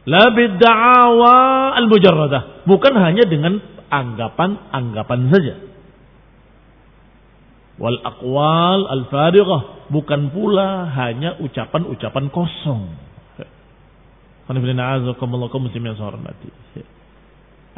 La 0.02 0.34
bidda'awa 0.34 1.36
al 1.78 1.86
mujarradah, 1.86 2.66
bukan 2.66 2.94
hanya 2.98 3.22
dengan 3.22 3.62
anggapan-anggapan 3.86 5.20
saja 5.30 5.54
wal 7.80 7.98
aqwal 8.04 8.80
al 8.86 9.02
farighah 9.08 9.90
bukan 9.90 10.30
pula 10.30 10.86
hanya 10.92 11.40
ucapan-ucapan 11.40 12.30
kosong. 12.30 12.94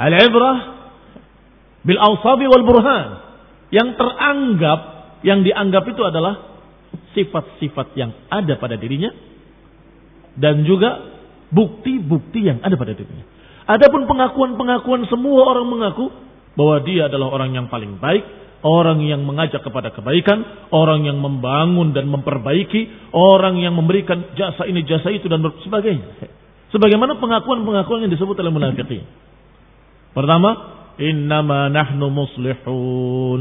Al-ibrah 0.00 0.56
bil 1.84 2.00
awsabi 2.00 2.48
wal 2.48 2.64
burhan. 2.64 3.08
Yang 3.70 3.98
teranggap, 3.98 4.80
yang 5.26 5.42
dianggap 5.42 5.84
itu 5.90 6.02
adalah 6.02 6.54
sifat-sifat 7.14 7.94
yang 7.98 8.10
ada 8.30 8.54
pada 8.58 8.78
dirinya 8.78 9.10
dan 10.34 10.66
juga 10.66 11.14
bukti-bukti 11.54 12.42
yang 12.42 12.58
ada 12.62 12.74
pada 12.74 12.94
dirinya. 12.94 13.26
Adapun 13.64 14.04
pengakuan-pengakuan 14.04 15.08
semua 15.08 15.48
orang 15.48 15.66
mengaku 15.70 16.12
bahwa 16.54 16.76
dia 16.84 17.08
adalah 17.08 17.32
orang 17.32 17.56
yang 17.56 17.66
paling 17.72 17.96
baik, 17.98 18.22
orang 18.60 19.00
yang 19.02 19.24
mengajak 19.24 19.62
kepada 19.64 19.90
kebaikan, 19.94 20.68
orang 20.70 21.06
yang 21.08 21.18
membangun 21.18 21.96
dan 21.96 22.10
memperbaiki, 22.10 23.12
orang 23.14 23.58
yang 23.62 23.72
memberikan 23.74 24.34
jasa 24.36 24.68
ini 24.68 24.84
jasa 24.84 25.08
itu 25.10 25.26
dan 25.30 25.40
sebagainya. 25.64 26.43
Sebagaimana 26.72 27.20
pengakuan-pengakuan 27.20 28.06
yang 28.06 28.12
disebut 28.12 28.36
oleh 28.40 28.52
munafikin. 28.52 29.04
Pertama, 30.14 30.50
innama 30.98 31.68
nahnu 31.68 32.06
muslihun. 32.10 33.40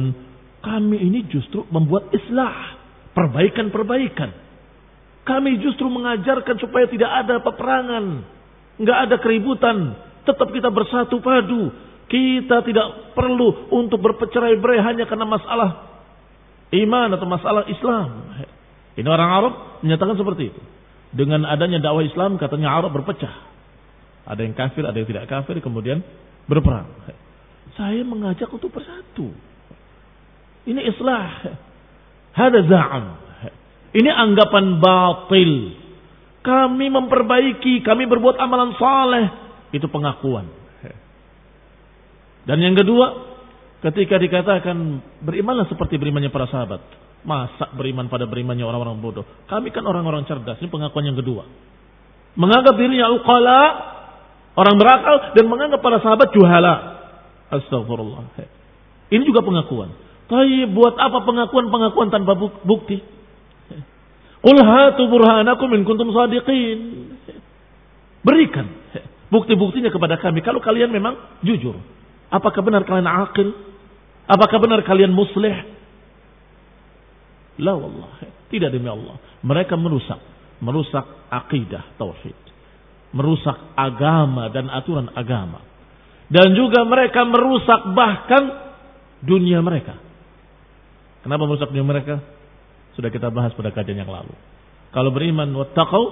Kami 0.64 0.98
ini 0.98 1.28
justru 1.28 1.68
membuat 1.70 2.10
islah, 2.16 2.80
perbaikan-perbaikan. 3.14 4.32
Kami 5.24 5.60
justru 5.64 5.88
mengajarkan 5.88 6.60
supaya 6.60 6.88
tidak 6.92 7.08
ada 7.08 7.40
peperangan, 7.40 8.06
nggak 8.80 8.98
ada 9.08 9.16
keributan, 9.24 9.96
tetap 10.28 10.52
kita 10.52 10.68
bersatu 10.68 11.20
padu, 11.24 11.72
kita 12.12 12.60
tidak 12.68 13.16
perlu 13.16 13.72
untuk 13.72 14.04
berpecerai-berai 14.04 14.84
hanya 14.84 15.08
karena 15.08 15.24
masalah 15.24 15.70
iman 16.74 17.10
atau 17.16 17.28
masalah 17.30 17.64
Islam. 17.70 18.08
Ini 19.00 19.08
orang 19.08 19.30
Arab 19.32 19.54
menyatakan 19.86 20.16
seperti 20.18 20.54
itu. 20.54 20.62
Dengan 21.14 21.46
adanya 21.46 21.78
dakwah 21.78 22.02
Islam 22.02 22.42
katanya 22.42 22.74
Arab 22.74 22.98
berpecah. 22.98 23.32
Ada 24.26 24.42
yang 24.42 24.58
kafir, 24.58 24.82
ada 24.82 24.98
yang 24.98 25.06
tidak 25.06 25.30
kafir, 25.30 25.62
kemudian 25.62 26.02
berperang. 26.50 26.90
Saya 27.78 28.02
mengajak 28.02 28.50
untuk 28.50 28.74
bersatu. 28.74 29.30
Ini 30.64 30.82
islah. 30.90 31.54
Hada 32.34 32.60
za'am. 32.66 33.06
Ini 33.94 34.10
anggapan 34.10 34.82
batil. 34.82 35.54
Kami 36.44 36.88
memperbaiki, 36.90 37.86
kami 37.86 38.10
berbuat 38.10 38.42
amalan 38.42 38.74
saleh. 38.76 39.26
Itu 39.70 39.86
pengakuan. 39.88 40.50
Dan 42.44 42.60
yang 42.60 42.76
kedua, 42.76 43.06
ketika 43.86 44.20
dikatakan 44.20 45.00
berimanlah 45.24 45.68
seperti 45.72 45.96
berimannya 45.96 46.32
para 46.32 46.48
sahabat. 46.52 46.84
Masa 47.24 47.72
beriman 47.72 48.12
pada 48.12 48.28
berimannya 48.28 48.68
orang-orang 48.68 49.00
bodoh? 49.00 49.24
Kami 49.48 49.72
kan 49.72 49.88
orang-orang 49.88 50.28
cerdas. 50.28 50.60
Ini 50.60 50.68
pengakuan 50.68 51.08
yang 51.08 51.16
kedua. 51.16 51.48
Menganggap 52.36 52.76
dirinya 52.76 53.08
uqala, 53.16 53.62
orang 54.60 54.76
berakal 54.76 55.16
dan 55.32 55.46
menganggap 55.48 55.80
para 55.80 56.04
sahabat 56.04 56.36
juhala. 56.36 56.74
Astagfirullah. 57.48 58.28
Ini 59.08 59.24
juga 59.24 59.40
pengakuan. 59.46 59.96
Tapi 60.28 60.68
buat 60.72 61.00
apa 61.00 61.24
pengakuan-pengakuan 61.24 62.12
tanpa 62.12 62.36
bukti? 62.64 63.00
Qul 64.44 64.60
hatu 64.60 65.08
burhanakum 65.08 65.72
in 65.72 65.88
kuntum 65.88 66.12
sadiqin. 66.12 66.80
Berikan 68.24 68.68
bukti-buktinya 69.32 69.90
kepada 69.90 70.20
kami 70.20 70.44
kalau 70.44 70.60
kalian 70.60 70.92
memang 70.92 71.16
jujur. 71.42 71.80
Apakah 72.28 72.62
benar 72.62 72.84
kalian 72.84 73.08
akil? 73.08 73.56
Apakah 74.28 74.58
benar 74.60 74.84
kalian 74.86 75.12
muslih? 75.12 75.73
La 77.62 77.74
wallah. 77.78 78.24
Tidak 78.50 78.70
demi 78.74 78.90
Allah. 78.90 79.20
Mereka 79.46 79.78
merusak. 79.78 80.18
Merusak 80.64 81.06
akidah 81.30 81.98
tauhid. 82.00 82.38
Merusak 83.14 83.78
agama 83.78 84.50
dan 84.50 84.72
aturan 84.74 85.12
agama. 85.14 85.62
Dan 86.34 86.58
juga 86.58 86.82
mereka 86.88 87.28
merusak 87.30 87.94
bahkan 87.94 88.74
dunia 89.22 89.62
mereka. 89.62 90.00
Kenapa 91.22 91.46
merusak 91.46 91.70
dunia 91.70 91.86
mereka? 91.86 92.20
Sudah 92.98 93.14
kita 93.14 93.30
bahas 93.30 93.54
pada 93.54 93.70
kajian 93.70 94.02
yang 94.02 94.10
lalu. 94.10 94.34
Kalau 94.94 95.10
beriman 95.10 95.50
wattaqau, 95.54 96.04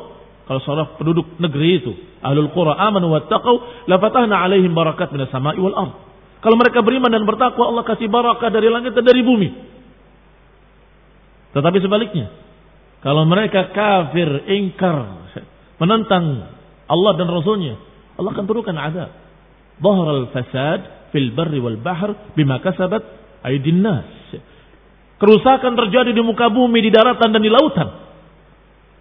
kalau 0.45 0.59
seorang 0.65 0.97
penduduk 0.97 1.37
negeri 1.37 1.81
itu, 1.81 1.93
ahlul 2.21 2.49
qura 2.53 2.77
amanu 2.77 3.13
wattaqau, 3.13 3.85
la 3.85 4.01
fatahna 4.01 4.41
alaihim 4.41 4.73
barakat 4.73 5.13
minas 5.13 5.29
sama'i 5.29 5.57
wal 5.61 5.73
ardh. 5.77 5.95
Kalau 6.41 6.57
mereka 6.57 6.81
beriman 6.81 7.13
dan 7.13 7.21
bertakwa, 7.21 7.69
Allah 7.69 7.85
kasih 7.85 8.09
barakah 8.09 8.49
dari 8.49 8.65
langit 8.73 8.97
dan 8.97 9.05
dari 9.05 9.21
bumi. 9.21 9.49
Tetapi 11.51 11.77
sebaliknya, 11.83 12.31
kalau 13.03 13.27
mereka 13.27 13.73
kafir, 13.75 14.47
ingkar, 14.47 15.27
menentang 15.81 16.53
Allah 16.87 17.13
dan 17.17 17.27
Rasulnya, 17.27 17.75
Allah 18.15 18.31
akan 18.31 18.45
turunkan 18.45 18.77
adab. 18.77 19.09
Bahar 19.81 20.07
al-fasad 20.13 21.09
fil 21.09 21.33
barri 21.33 21.57
wal 21.57 21.81
bahr 21.81 22.33
bima 22.37 22.61
kasabat 22.61 23.01
aydin 23.43 23.81
nas. 23.81 24.07
Kerusakan 25.17 25.73
terjadi 25.77 26.13
di 26.13 26.21
muka 26.21 26.49
bumi, 26.49 26.81
di 26.81 26.89
daratan 26.89 27.29
dan 27.29 27.41
di 27.41 27.51
lautan 27.51 28.11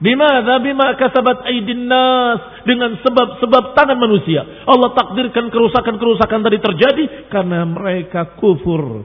Bimada 0.01 0.57
bima 0.65 0.97
kasabat 0.97 1.45
aidin 1.45 1.85
nas 1.85 2.65
dengan 2.65 2.97
sebab-sebab 3.05 3.77
tangan 3.77 4.01
manusia. 4.01 4.65
Allah 4.65 4.97
takdirkan 4.97 5.53
kerusakan-kerusakan 5.53 6.41
tadi 6.41 6.57
terjadi 6.57 7.05
karena 7.29 7.69
mereka 7.69 8.33
kufur. 8.41 9.05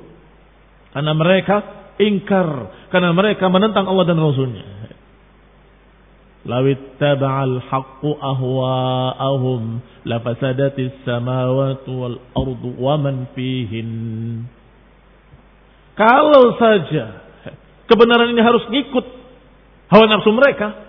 Karena 0.95 1.11
mereka 1.11 1.55
ingkar, 2.01 2.71
karena 2.91 3.11
mereka 3.15 3.47
menentang 3.47 3.87
Allah 3.87 4.05
dan 4.07 4.19
Rasulnya. 4.19 4.67
law 6.45 6.61
ittaba'al 6.61 7.57
haqqu 7.57 8.09
ahwa'ahum 8.21 9.81
lafasadatis 10.05 10.93
samawati 11.01 11.89
wal 11.89 12.21
ardu 12.37 12.69
wa 12.77 12.95
man 13.01 13.25
fihin. 13.33 13.89
Kalau 15.97 16.53
saja 16.61 17.25
kebenaran 17.89 18.29
ini 18.29 18.41
harus 18.45 18.61
ngikut 18.69 19.05
hawa 19.89 20.05
nafsu 20.05 20.29
mereka, 20.37 20.85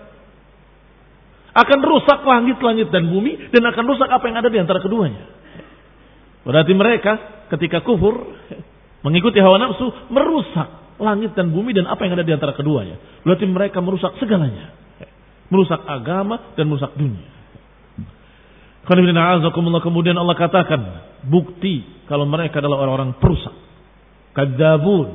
akan 1.57 1.79
rusak 1.81 2.21
langit-langit 2.21 2.93
dan 2.93 3.09
bumi 3.09 3.49
dan 3.49 3.65
akan 3.65 3.85
rusak 3.89 4.09
apa 4.13 4.29
yang 4.29 4.37
ada 4.37 4.49
di 4.53 4.61
antara 4.61 4.77
keduanya. 4.77 5.25
Berarti 6.45 6.73
mereka 6.77 7.17
ketika 7.49 7.81
kufur 7.81 8.13
mengikuti 9.01 9.41
hawa 9.41 9.57
nafsu 9.57 9.89
merusak 10.13 10.86
langit 10.97 11.33
dan 11.37 11.53
bumi 11.53 11.73
dan 11.73 11.85
apa 11.85 12.05
yang 12.05 12.17
ada 12.17 12.25
di 12.25 12.33
antara 12.33 12.53
keduanya. 12.57 12.97
Berarti 13.21 13.45
mereka 13.45 13.81
merusak 13.81 14.17
segalanya. 14.17 14.73
Merusak 15.47 15.79
agama 15.87 16.53
dan 16.57 16.67
merusak 16.67 16.91
dunia. 16.97 17.37
Kemudian 18.87 20.15
Allah 20.15 20.37
katakan 20.39 20.81
bukti 21.27 22.05
kalau 22.07 22.23
mereka 22.23 22.63
adalah 22.63 22.87
orang-orang 22.87 23.19
perusak. 23.19 23.51
Kadzabun. 24.31 25.07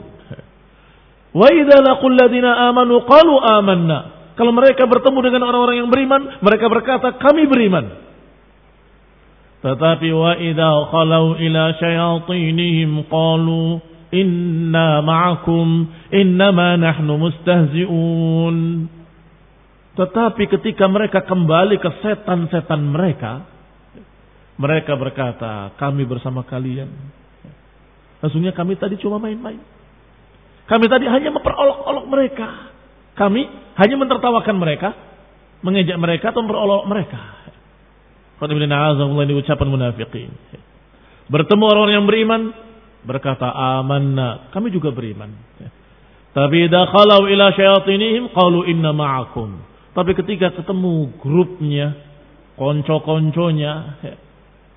Wa 1.32 1.48
idza 1.48 1.80
laqul 1.80 2.12
ladina 2.12 2.68
amanu 2.68 3.00
qalu 3.08 3.34
amanna. 3.40 3.98
Kalau 4.36 4.52
mereka 4.52 4.84
bertemu 4.88 5.18
dengan 5.24 5.42
orang-orang 5.48 5.76
yang 5.84 5.90
beriman, 5.92 6.40
mereka 6.44 6.68
berkata 6.68 7.16
kami 7.16 7.48
beriman. 7.48 7.84
Tetapi 9.62 10.08
wa 10.10 10.32
idza 10.36 10.70
khalau 10.90 11.38
ila 11.38 11.62
syayatinihim 11.78 13.08
qalu 13.08 13.91
inna 14.12 15.00
ma'akum 15.00 15.88
innama 16.12 16.76
nahnu 16.76 17.16
mustahzi'un. 17.16 18.56
Tetapi 19.92 20.42
ketika 20.48 20.88
mereka 20.88 21.24
kembali 21.24 21.76
ke 21.80 21.90
setan-setan 22.00 22.80
mereka, 22.80 23.44
mereka 24.56 24.96
berkata, 24.96 25.72
kami 25.80 26.04
bersama 26.04 26.44
kalian. 26.44 26.88
Sesungguhnya 28.20 28.54
kami 28.54 28.78
tadi 28.78 29.00
cuma 29.00 29.18
main-main. 29.18 29.58
Kami 30.68 30.86
tadi 30.86 31.10
hanya 31.10 31.34
memperolok-olok 31.34 32.06
mereka. 32.08 32.48
Kami 33.18 33.44
hanya 33.76 33.96
mentertawakan 33.98 34.56
mereka, 34.56 34.96
mengejek 35.60 35.98
mereka 36.00 36.32
atau 36.32 36.40
memperolok 36.40 36.84
mereka. 36.88 37.20
Ini 38.42 39.34
ucapan 39.38 39.68
munafiqin. 39.68 40.30
Bertemu 41.28 41.64
orang 41.68 41.90
yang 41.94 42.04
beriman, 42.08 42.71
berkata 43.02 43.50
amanna, 43.50 44.50
kami 44.54 44.70
juga 44.70 44.94
beriman. 44.94 45.30
Tapi 46.32 46.56
idza 46.64 46.88
khalau 46.88 47.28
ila 47.28 47.52
syayatinihim 47.52 48.32
qalu 48.32 48.64
inna 48.72 48.96
ma'akum. 48.96 49.60
Tapi 49.92 50.16
ketika 50.16 50.56
ketemu 50.56 51.12
grupnya, 51.20 51.92
konco-konconya, 52.56 54.00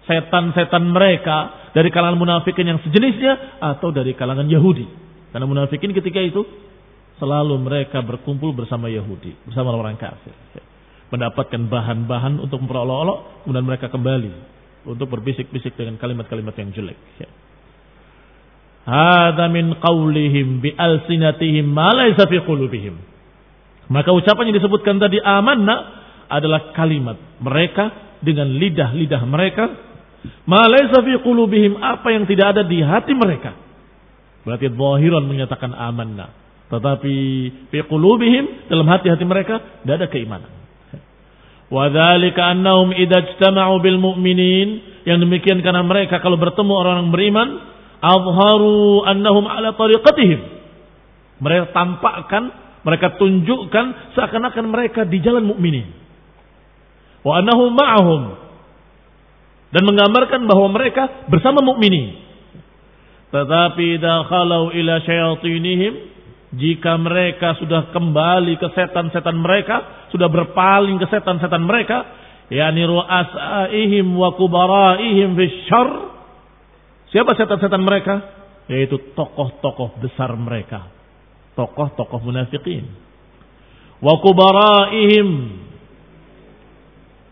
setan-setan 0.04 0.84
mereka 0.92 1.72
dari 1.72 1.88
kalangan 1.88 2.20
munafikin 2.20 2.68
yang 2.76 2.80
sejenisnya 2.84 3.64
atau 3.64 3.96
dari 3.96 4.12
kalangan 4.12 4.52
Yahudi. 4.52 4.84
Karena 5.32 5.48
munafikin 5.48 5.96
ketika 5.96 6.20
itu 6.20 6.44
selalu 7.20 7.56
mereka 7.64 8.04
berkumpul 8.04 8.52
bersama 8.52 8.92
Yahudi, 8.92 9.32
bersama 9.48 9.72
orang 9.72 9.96
kafir. 9.96 10.36
Mendapatkan 11.08 11.72
bahan-bahan 11.72 12.44
untuk 12.44 12.60
memperolok-olok, 12.64 13.48
kemudian 13.48 13.64
mereka 13.64 13.88
kembali 13.88 14.32
untuk 14.84 15.08
berbisik-bisik 15.08 15.80
dengan 15.80 15.96
kalimat-kalimat 15.96 16.56
yang 16.60 16.76
jelek. 16.76 17.00
Hada 18.86 19.50
min 19.50 19.74
qawlihim 19.82 20.62
bi 20.62 20.70
alsinatihim 20.78 21.66
ma 21.66 21.90
laysa 21.94 22.30
fi 22.30 22.38
qulubihim. 22.46 22.96
Maka 23.90 24.14
ucapan 24.14 24.50
yang 24.50 24.58
disebutkan 24.62 25.02
tadi 25.02 25.18
amanna 25.22 26.06
adalah 26.30 26.74
kalimat 26.74 27.18
mereka 27.42 28.18
dengan 28.22 28.50
lidah-lidah 28.50 29.22
mereka 29.30 29.66
Malaysa 30.46 31.02
fi 31.02 31.14
qulubihim 31.22 31.78
apa 31.82 32.14
yang 32.14 32.26
tidak 32.30 32.58
ada 32.58 32.64
di 32.66 32.82
hati 32.82 33.14
mereka. 33.14 33.54
Berarti 34.46 34.70
zahiran 34.70 35.26
menyatakan 35.26 35.74
amanna. 35.74 36.30
Tetapi 36.70 37.16
fi 37.70 37.80
qulubihim 37.86 38.70
dalam 38.70 38.86
hati-hati 38.90 39.26
mereka 39.26 39.62
tidak 39.82 39.96
ada 40.02 40.08
keimanan. 40.10 40.52
Wa 41.66 41.90
dzalika 41.90 42.54
annahum 42.54 42.94
idza 42.94 43.50
bil 43.82 43.98
mu'minin 43.98 45.02
yang 45.06 45.18
demikian 45.18 45.66
karena 45.66 45.82
mereka 45.82 46.22
kalau 46.22 46.38
bertemu 46.38 46.74
orang-orang 46.74 47.10
beriman 47.10 47.48
azharu 48.02 49.04
annahum 49.08 49.46
ala 49.48 49.76
tariqatihim. 49.76 50.42
Mereka 51.40 51.76
tampakkan, 51.76 52.44
mereka 52.88 53.20
tunjukkan 53.20 54.16
seakan-akan 54.16 54.66
mereka 54.72 55.04
di 55.04 55.20
jalan 55.20 55.44
mukminin. 55.44 55.92
Wa 57.26 57.42
annahum 57.42 57.74
ma'ahum 57.74 58.22
dan 59.76 59.84
menggambarkan 59.84 60.48
bahwa 60.48 60.72
mereka 60.72 61.28
bersama 61.28 61.60
mukminin. 61.60 62.16
Tetapi 63.36 64.00
dakhalau 64.00 64.72
ila 64.72 65.04
syayatinihim 65.04 66.16
jika 66.56 66.96
mereka 66.96 67.60
sudah 67.60 67.92
kembali 67.92 68.56
ke 68.56 68.72
setan-setan 68.72 69.36
mereka, 69.36 70.08
sudah 70.16 70.32
berpaling 70.32 70.96
ke 70.96 71.08
setan-setan 71.12 71.60
mereka, 71.68 72.08
yakni 72.48 72.88
ru'asaihim 72.88 74.08
wa 74.16 74.32
kubaraihim 74.40 75.36
fisyarr. 75.36 76.15
Siapa 77.16 77.32
setan-setan 77.40 77.80
mereka? 77.80 78.20
Yaitu 78.68 79.00
tokoh-tokoh 79.16 80.04
besar 80.04 80.36
mereka. 80.36 80.92
Tokoh-tokoh 81.56 82.20
munafikin. 82.20 82.92
Wa 84.04 84.20
kubaraihim 84.20 85.56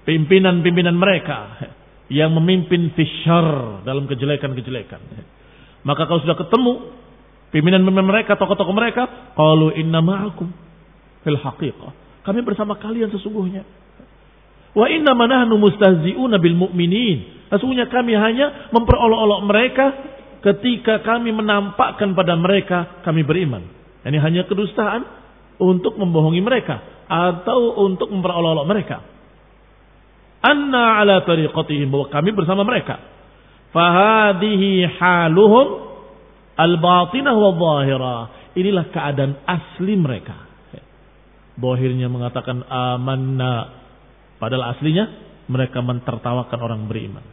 pimpinan-pimpinan 0.07 0.95
mereka 0.95 1.67
yang 2.07 2.31
memimpin 2.31 2.95
fisyar 2.95 3.83
dalam 3.83 4.07
kejelekan-kejelekan. 4.07 5.03
Maka 5.83 6.07
kalau 6.07 6.23
sudah 6.23 6.39
ketemu 6.39 6.95
pimpinan-pimpinan 7.51 8.07
mereka, 8.07 8.39
tokoh-tokoh 8.39 8.71
mereka, 8.71 9.35
kalau 9.35 9.67
inna 9.75 9.99
ma'akum 9.99 10.47
fil 11.27 11.39
haqiqah. 11.43 12.23
Kami 12.23 12.39
bersama 12.39 12.79
kalian 12.79 13.11
sesungguhnya. 13.11 13.67
Wa 14.71 14.87
inna 14.87 15.11
manahnu 15.11 15.59
mustahzi'una 15.59 16.39
bil 16.39 16.55
mu'minin. 16.55 17.32
Sesungguhnya 17.51 17.91
kami 17.91 18.13
hanya 18.15 18.69
memperolok-olok 18.71 19.41
mereka 19.47 19.85
ketika 20.43 21.03
kami 21.03 21.31
menampakkan 21.31 22.15
pada 22.15 22.35
mereka 22.35 23.03
kami 23.07 23.23
beriman. 23.23 23.63
Ini 24.03 24.19
hanya 24.19 24.43
kedustaan 24.47 25.03
untuk 25.59 25.95
membohongi 25.95 26.43
mereka 26.43 27.07
atau 27.07 27.83
untuk 27.87 28.11
memperolok-olok 28.11 28.67
mereka 28.67 28.97
anna 30.43 30.99
ala 30.99 31.23
tariqatihim 31.23 31.87
bahwa 31.87 32.11
kami 32.11 32.35
bersama 32.35 32.67
mereka. 32.67 32.99
Fahadihi 33.71 34.99
haluhum 34.99 35.65
al-batinah 36.59 37.33
wa 37.33 37.51
zahira. 37.55 38.17
Inilah 38.53 38.85
keadaan 38.91 39.39
asli 39.47 39.95
mereka. 39.97 40.35
Bohirnya 41.57 42.11
mengatakan 42.11 42.61
amanna. 42.67 43.81
Padahal 44.37 44.75
aslinya 44.75 45.09
mereka 45.49 45.83
mentertawakan 45.83 46.59
orang 46.59 46.81
beriman. 46.87 47.25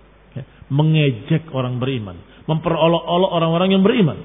Mengejek 0.71 1.51
orang 1.51 1.83
beriman. 1.83 2.17
Memperolok-olok 2.47 3.31
orang-orang 3.31 3.69
yang 3.75 3.83
beriman. 3.83 4.19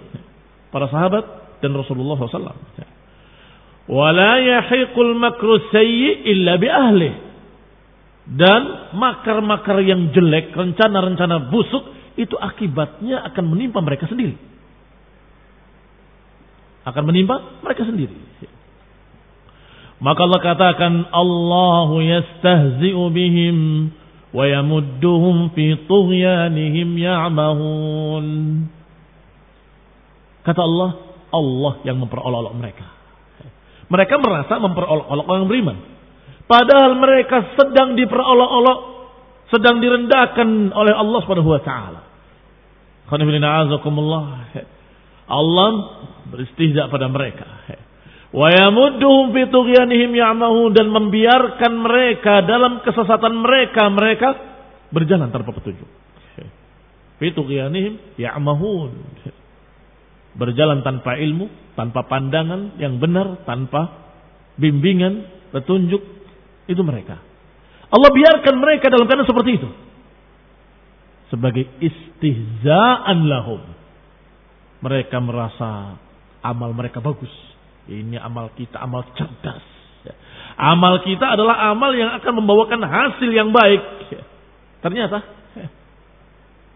Para 0.69 0.89
sahabat 0.89 1.23
dan 1.61 1.73
Rasulullah 1.73 2.17
SAW. 2.17 2.57
Wala 3.85 4.41
yahiqul 4.41 5.13
makru 5.17 5.61
illa 6.25 6.57
bi 6.57 6.67
ahlih 6.69 7.13
dan 8.25 8.89
makar-makar 8.97 9.85
yang 9.85 10.09
jelek, 10.09 10.49
rencana-rencana 10.57 11.53
busuk 11.53 11.93
itu 12.17 12.33
akibatnya 12.33 13.21
akan 13.29 13.53
menimpa 13.53 13.85
mereka 13.85 14.09
sendiri. 14.09 14.33
Akan 16.89 17.05
menimpa 17.05 17.61
mereka 17.61 17.85
sendiri. 17.85 18.17
Maka 20.05 20.19
Allah 20.21 20.41
katakan 20.45 20.93
Allahu 21.09 21.97
yastahzi'u 21.97 23.09
bihim 23.09 23.89
wa 24.29 24.45
yamudduhum 24.45 25.49
fi 25.57 25.81
tughyanihim 25.89 26.93
ya'mahun. 26.93 28.25
Kata 30.45 30.61
Allah, 30.61 30.89
Allah 31.33 31.73
yang 31.89 31.97
memperolok-olok 32.05 32.53
mereka. 32.53 32.85
Mereka 33.89 34.21
merasa 34.21 34.61
memperolok-olok 34.61 35.25
orang 35.25 35.49
beriman. 35.49 35.77
Padahal 36.45 37.01
mereka 37.01 37.57
sedang 37.57 37.97
diperolok-olok, 37.97 38.79
sedang 39.49 39.81
direndahkan 39.81 40.69
oleh 40.69 40.93
Allah 40.93 41.19
Subhanahu 41.25 41.49
wa 41.49 41.61
taala. 41.65 42.01
Allah 45.25 45.69
beristihza 46.29 46.93
pada 46.93 47.09
mereka. 47.09 47.49
Ya'mahun 50.11 50.75
dan 50.75 50.91
membiarkan 50.91 51.73
mereka 51.79 52.43
dalam 52.43 52.83
kesesatan 52.83 53.31
mereka 53.39 53.87
mereka 53.87 54.35
berjalan 54.91 55.31
tanpa 55.31 55.55
petunjuk. 55.55 55.87
Ya'mahun. 58.19 58.91
Berjalan 60.35 60.83
tanpa 60.83 61.15
ilmu, 61.15 61.47
tanpa 61.79 62.03
pandangan 62.11 62.75
yang 62.75 62.99
benar, 62.99 63.47
tanpa 63.47 64.03
bimbingan, 64.59 65.31
petunjuk 65.55 66.03
Itu 66.67 66.81
mereka. 66.81 67.21
Allah 67.87 68.09
biarkan 68.09 68.55
mereka 68.57 68.89
dalam 68.89 69.05
keadaan 69.05 69.29
seperti 69.29 69.51
itu. 69.61 69.69
Sebagai 71.29 71.69
istihzaan 71.77 73.29
lahum. 73.29 73.61
Mereka 74.81 75.17
merasa 75.21 75.95
amal 76.41 76.73
mereka 76.73 76.99
bagus. 77.05 77.31
Ini 77.85 78.17
amal 78.17 78.53
kita, 78.57 78.81
amal 78.81 79.05
cerdas. 79.13 79.61
Amal 80.55 81.03
kita 81.03 81.35
adalah 81.35 81.69
amal 81.73 81.91
yang 81.93 82.15
akan 82.15 82.33
membawakan 82.41 82.81
hasil 82.81 83.29
yang 83.29 83.51
baik. 83.51 83.81
Ternyata 84.79 85.19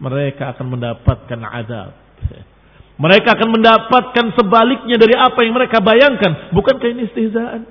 mereka 0.00 0.56
akan 0.56 0.66
mendapatkan 0.76 1.40
adab. 1.44 1.90
Mereka 3.00 3.28
akan 3.32 3.48
mendapatkan 3.56 4.26
sebaliknya 4.36 5.00
dari 5.00 5.16
apa 5.16 5.40
yang 5.40 5.56
mereka 5.56 5.80
bayangkan. 5.80 6.52
Bukankah 6.52 6.88
ini 6.92 7.08
istihzaan? 7.08 7.64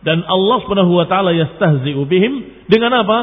Dan 0.00 0.24
Allah 0.24 0.56
subhanahu 0.64 0.96
wa 0.96 1.04
ta'ala 1.04 1.36
yastahzi'u 1.36 2.00
bihim. 2.08 2.64
Dengan 2.72 3.04
apa? 3.04 3.18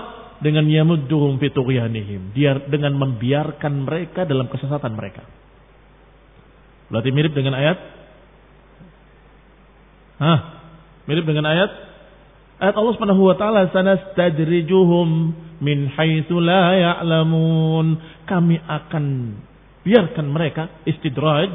Dengan 0.46 0.70
yamudduhum 0.70 1.42
fitughyanihim. 1.42 2.38
Dia 2.38 2.62
dengan 2.70 2.94
membiarkan 3.02 3.82
mereka 3.82 4.30
dalam 4.30 4.46
kesesatan 4.46 4.94
mereka. 4.94 5.26
Berarti 6.88 7.10
mirip 7.12 7.36
dengan 7.36 7.56
ayat? 7.56 7.78
Hah? 10.18 10.40
Mirip 11.06 11.28
dengan 11.28 11.46
ayat? 11.48 11.72
Ayat 12.58 12.76
Allah 12.76 12.94
subhanahu 12.96 13.22
wa 13.28 13.36
ta'ala. 13.36 13.70
Sanastadrijuhum 13.70 15.08
min 15.62 15.90
haitsu 15.94 16.40
la 16.42 16.74
ya'lamun 16.74 18.00
kami 18.26 18.58
akan 18.58 19.06
biarkan 19.84 20.26
mereka 20.32 20.72
istidraj. 20.88 21.52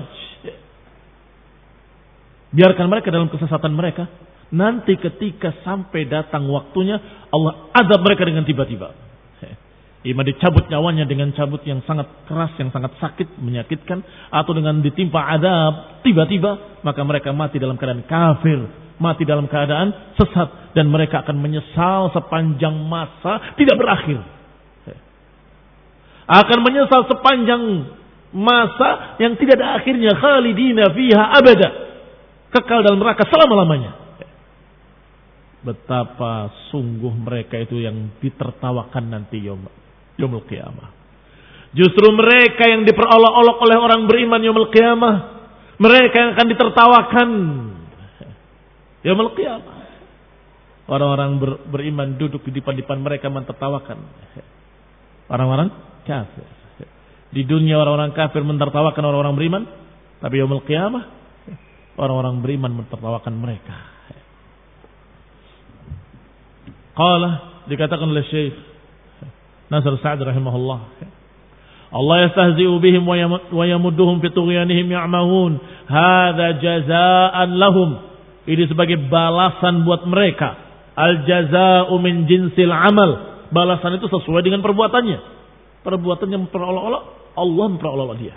Biarkan 2.53 2.87
mereka 2.93 3.09
dalam 3.09 3.33
kesesatan 3.33 3.73
mereka. 3.73 4.07
Nanti 4.53 5.01
ketika 5.01 5.65
sampai 5.65 6.05
datang 6.05 6.45
waktunya, 6.53 7.01
Allah 7.33 7.73
azab 7.73 8.05
mereka 8.05 8.29
dengan 8.29 8.45
tiba-tiba. 8.45 8.93
Ima 10.03 10.27
dicabut 10.27 10.67
nyawanya 10.67 11.07
dengan 11.07 11.31
cabut 11.31 11.63
yang 11.63 11.79
sangat 11.87 12.11
keras, 12.27 12.51
yang 12.59 12.75
sangat 12.75 12.91
sakit, 12.99 13.39
menyakitkan. 13.39 14.03
Atau 14.35 14.53
dengan 14.55 14.83
ditimpa 14.83 15.23
adab, 15.31 16.03
tiba-tiba. 16.03 16.83
Maka 16.83 17.01
mereka 17.07 17.31
mati 17.31 17.63
dalam 17.63 17.79
keadaan 17.79 18.03
kafir. 18.07 18.59
Mati 18.99 19.23
dalam 19.23 19.47
keadaan 19.47 20.19
sesat. 20.19 20.75
Dan 20.75 20.91
mereka 20.91 21.23
akan 21.23 21.39
menyesal 21.39 22.11
sepanjang 22.11 22.75
masa 22.91 23.55
tidak 23.55 23.79
berakhir 23.79 24.43
akan 26.33 26.59
menyesal 26.63 27.05
sepanjang 27.11 27.63
masa 28.33 29.21
yang 29.21 29.37
tidak 29.37 29.61
ada 29.61 29.77
akhirnya 29.77 30.17
khalidina 30.17 30.89
fiha 30.95 31.25
abada 31.37 31.69
kekal 32.49 32.81
dalam 32.81 32.97
neraka 32.97 33.29
selama-lamanya 33.29 33.93
betapa 35.63 36.51
sungguh 36.73 37.13
mereka 37.13 37.61
itu 37.61 37.85
yang 37.85 38.09
ditertawakan 38.25 39.13
nanti 39.13 39.45
yom 39.45 39.69
yomul 40.17 40.45
qiyamah 40.49 40.91
justru 41.73 42.07
mereka 42.13 42.69
yang 42.69 42.85
diperolok-olok 42.85 43.57
oleh 43.65 43.77
orang 43.81 44.01
beriman 44.09 44.41
yomul 44.45 44.69
qiyamah 44.69 45.17
mereka 45.81 46.15
yang 46.17 46.31
akan 46.37 46.47
ditertawakan 46.53 47.29
yomul 49.09 49.33
qiyamah 49.37 49.83
orang-orang 50.93 51.31
ber, 51.39 51.51
beriman 51.71 52.19
duduk 52.19 52.43
di 52.49 52.59
depan-depan 52.59 52.99
mereka 52.99 53.31
mentertawakan 53.31 53.99
orang-orang 55.33 55.69
kafir. 56.05 56.49
Di 57.33 57.49
dunia 57.49 57.81
orang-orang 57.81 58.13
kafir 58.13 58.45
mentertawakan 58.45 59.03
orang-orang 59.09 59.35
beriman, 59.39 59.63
tapi 60.21 60.43
yaumul 60.43 60.65
qiyamah 60.67 61.05
orang-orang 62.03 62.45
beriman 62.45 62.73
mentertawakan 62.85 63.35
mereka. 63.39 63.77
Qala 66.93 67.65
dikatakan 67.73 68.05
oleh 68.05 68.27
Syekh 68.29 68.53
Nasr 69.73 69.97
Sa'd 70.05 70.21
rahimahullah. 70.21 70.81
Allah 71.93 72.17
yastahzi'u 72.29 72.77
bihim 72.77 73.09
wa 73.09 73.65
yamudduhum 73.65 74.21
fi 74.21 74.29
tughyanihim 74.29 74.93
ya'mahun. 74.93 75.53
Hadza 75.89 76.61
jazaa'an 76.61 77.57
lahum. 77.57 77.97
Ini 78.45 78.69
sebagai 78.69 79.01
balasan 79.09 79.89
buat 79.89 80.05
mereka. 80.05 80.61
Al 80.93 81.25
jazaa'u 81.25 81.97
min 82.05 82.29
jinsil 82.29 82.69
amal. 82.69 83.41
Balasan 83.49 83.97
itu 83.97 84.13
sesuai 84.13 84.45
dengan 84.45 84.61
perbuatannya. 84.61 85.19
Perbuatan 85.85 86.29
yang 86.29 86.49
memperolok-olok, 86.49 87.05
Allah 87.37 87.67
memperolok 87.73 88.17
dia. 88.21 88.37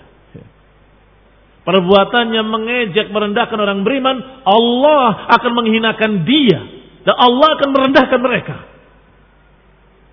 Perbuatan 1.66 2.30
yang 2.30 2.46
mengejek, 2.46 3.10
merendahkan 3.10 3.58
orang 3.58 3.82
beriman, 3.82 4.22
Allah 4.46 5.34
akan 5.34 5.52
menghinakan 5.52 6.24
dia. 6.24 6.62
Dan 7.02 7.16
Allah 7.18 7.48
akan 7.58 7.70
merendahkan 7.74 8.20
mereka. 8.22 8.56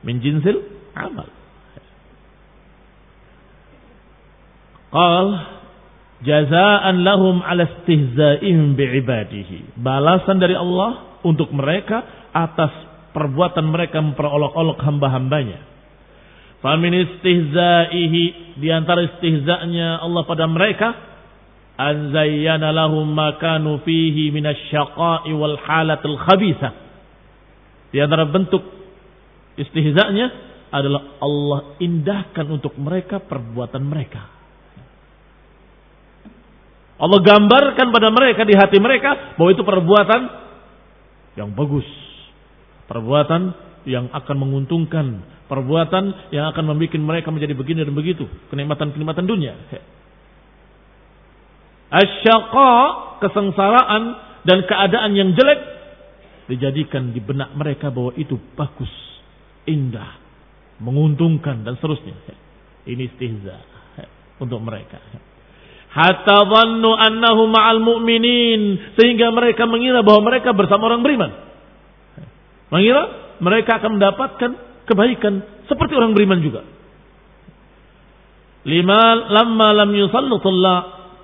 Min 0.03 0.25
jinsil 0.25 0.72
amal. 0.97 1.29
Qal 4.93 5.27
jazaan 6.23 7.03
lahum 7.03 7.41
ala 7.41 7.65
istihzaihim 7.65 8.77
bi'ibadihi. 8.77 9.81
Balasan 9.81 10.39
dari 10.39 10.55
Allah 10.55 11.21
untuk 11.25 11.49
mereka 11.51 12.29
atas 12.33 12.71
perbuatan 13.13 13.73
mereka 13.73 14.01
memperolok-olok 14.01 14.79
hamba-hambanya. 14.81 15.61
Famin 16.63 16.95
istihzaihi 16.95 18.57
di 18.61 18.69
antara 18.71 19.03
istihza'nya 19.03 19.99
Allah 19.99 20.23
pada 20.23 20.47
mereka 20.47 20.95
an 21.75 22.15
zayyana 22.15 22.71
lahum 22.71 23.09
ma 23.09 23.35
kanu 23.41 23.83
fihi 23.83 24.31
minasyaqa'i 24.31 25.33
wal 25.35 25.59
halatil 25.59 26.15
khabitha. 26.23 26.71
Di 27.91 27.99
antara 27.99 28.31
bentuk 28.31 28.63
istihza'nya 29.59 30.52
adalah 30.73 31.21
Allah 31.21 31.77
indahkan 31.79 32.49
untuk 32.49 32.73
mereka 32.81 33.21
perbuatan 33.21 33.85
mereka. 33.85 34.25
Allah 36.97 37.21
gambarkan 37.21 37.93
pada 37.93 38.09
mereka 38.09 38.47
di 38.49 38.57
hati 38.57 38.79
mereka 38.81 39.37
bahwa 39.37 39.51
itu 39.53 39.63
perbuatan 39.67 40.21
yang 41.37 41.53
bagus. 41.53 41.85
Perbuatan 42.87 43.53
yang 43.85 44.07
akan 44.15 44.37
menguntungkan, 44.39 45.07
perbuatan 45.51 46.31
yang 46.31 46.49
akan 46.55 46.65
membuat 46.73 46.95
mereka 47.03 47.29
menjadi 47.35 47.55
begini 47.59 47.83
dan 47.83 47.95
begitu, 47.95 48.25
kenikmatan-kenikmatan 48.55 49.27
dunia. 49.27 49.59
Asyaqa, 51.91 52.71
kesengsaraan 53.21 54.03
dan 54.47 54.63
keadaan 54.71 55.13
yang 55.19 55.35
jelek 55.35 55.61
dijadikan 56.47 57.11
di 57.11 57.19
benak 57.19 57.51
mereka 57.59 57.91
bahwa 57.91 58.15
itu 58.15 58.39
bagus, 58.55 58.91
indah, 59.67 60.22
menguntungkan 60.83 61.63
dan 61.63 61.79
seterusnya. 61.79 62.19
Ini 62.83 63.03
istihza 63.15 63.57
untuk 64.43 64.59
mereka. 64.59 64.99
Hatta 65.93 66.39
dhannu 66.49 66.91
annahu 66.99 67.47
ma'al 67.53 67.79
mu'minin 67.79 68.95
sehingga 68.99 69.31
mereka 69.31 69.69
mengira 69.69 70.03
bahwa 70.03 70.33
mereka 70.33 70.51
bersama 70.51 70.91
orang 70.91 71.05
beriman. 71.07 71.31
Mengira 72.73 73.03
mereka 73.39 73.79
akan 73.79 74.01
mendapatkan 74.01 74.51
kebaikan 74.89 75.65
seperti 75.71 75.93
orang 75.95 76.17
beriman 76.17 76.41
juga. 76.43 76.67
Lima 78.67 79.15
lama 79.31 79.69
lam 79.85 79.91
yusallitullah 79.95 80.79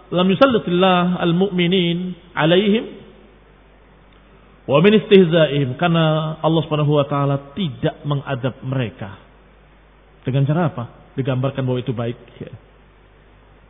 lam 0.09 0.27
yusallitillah 0.27 1.21
al-mu'minin 1.21 2.17
alaihim 2.33 2.85
wa 4.69 4.79
min 4.85 4.93
istihzaihim 5.01 5.77
karena 5.81 6.37
Allah 6.41 6.61
Subhanahu 6.65 6.97
wa 6.97 7.07
taala 7.09 7.53
tidak 7.57 8.05
mengadab 8.05 8.57
mereka. 8.65 9.28
Dengan 10.29 10.45
cara 10.45 10.69
apa? 10.69 10.85
Digambarkan 11.17 11.65
bahwa 11.65 11.81
itu 11.81 11.97
baik. 11.97 12.21
Ya. 12.37 12.53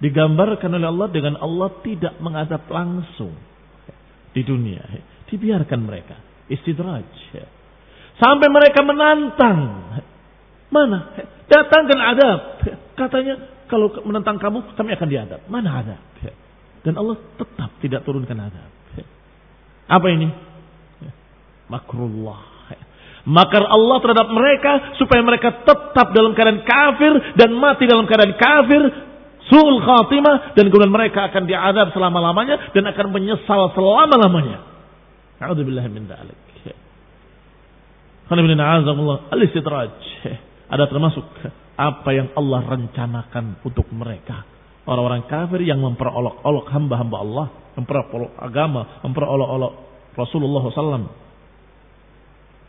Digambarkan 0.02 0.74
oleh 0.74 0.90
Allah 0.90 1.08
dengan 1.14 1.38
Allah 1.38 1.70
tidak 1.86 2.18
mengadab 2.18 2.66
langsung 2.66 3.38
di 4.34 4.42
dunia. 4.42 4.82
Dibiarkan 5.30 5.80
mereka 5.86 6.18
istidraj. 6.50 7.06
Ya 7.30 7.46
Sampai 8.18 8.50
mereka 8.50 8.82
menantang. 8.82 9.58
Mana? 10.74 11.14
Datangkan 11.46 11.98
adab. 12.02 12.38
Katanya 12.98 13.34
kalau 13.70 13.94
menentang 14.02 14.42
kamu 14.42 14.74
kami 14.74 14.90
akan 14.98 15.08
diadab. 15.08 15.40
Mana 15.46 15.78
adab? 15.78 16.02
Dan 16.82 16.98
Allah 16.98 17.14
tetap 17.38 17.70
tidak 17.78 18.02
turunkan 18.02 18.34
adab. 18.34 18.70
Apa 19.86 20.06
ini? 20.10 20.28
Makrullah. 21.70 22.57
Makar 23.28 23.60
Allah 23.60 24.00
terhadap 24.00 24.28
mereka 24.32 24.96
supaya 24.96 25.20
mereka 25.20 25.60
tetap 25.60 26.16
dalam 26.16 26.32
keadaan 26.32 26.64
kafir 26.64 27.12
dan 27.36 27.52
mati 27.60 27.84
dalam 27.84 28.08
keadaan 28.08 28.32
kafir, 28.40 28.80
suul 29.52 29.84
khatimah 29.84 30.56
dan 30.56 30.72
kemudian 30.72 30.88
mereka 30.88 31.28
akan 31.28 31.44
diadab 31.44 31.92
selama-lamanya 31.92 32.72
dan 32.72 32.88
akan 32.88 33.06
menyesal 33.12 33.68
selama-lamanya. 33.76 34.64
A'udzubillah 35.44 35.84
min 35.92 36.08
dzalik. 36.08 36.40
Al-istidraj. 38.28 39.92
Ada 40.68 40.84
termasuk 40.88 41.24
apa 41.76 42.10
yang 42.12 42.32
Allah 42.32 42.60
rencanakan 42.64 43.60
untuk 43.64 43.88
mereka. 43.92 44.44
Orang-orang 44.88 45.28
kafir 45.28 45.68
yang 45.68 45.84
memperolok-olok 45.84 46.66
hamba-hamba 46.72 47.16
Allah. 47.20 47.46
Memperolok 47.76 48.40
agama. 48.40 49.04
Memperolok-olok 49.04 49.72
Rasulullah 50.16 50.64
SAW. 50.72 51.27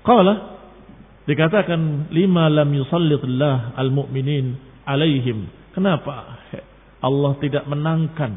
Qala 0.03 0.33
dikatakan 1.27 2.09
lima 2.09 2.47
lam 2.49 2.69
yusallitullah 2.73 3.75
al-mu'minin 3.75 4.55
alaihim. 4.87 5.51
Kenapa 5.75 6.39
Allah 6.99 7.31
tidak 7.39 7.63
menangkan 7.69 8.31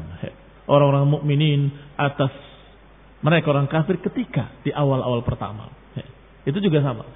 orang-orang 0.67 1.05
mukminin 1.09 1.61
atas 1.99 2.31
mereka 3.23 3.55
orang 3.55 3.67
kafir 3.71 3.99
ketika 4.03 4.51
di 4.63 4.71
awal-awal 4.71 5.23
pertama. 5.23 5.71
Itu 6.43 6.59
juga 6.59 6.83
sama. 6.83 7.07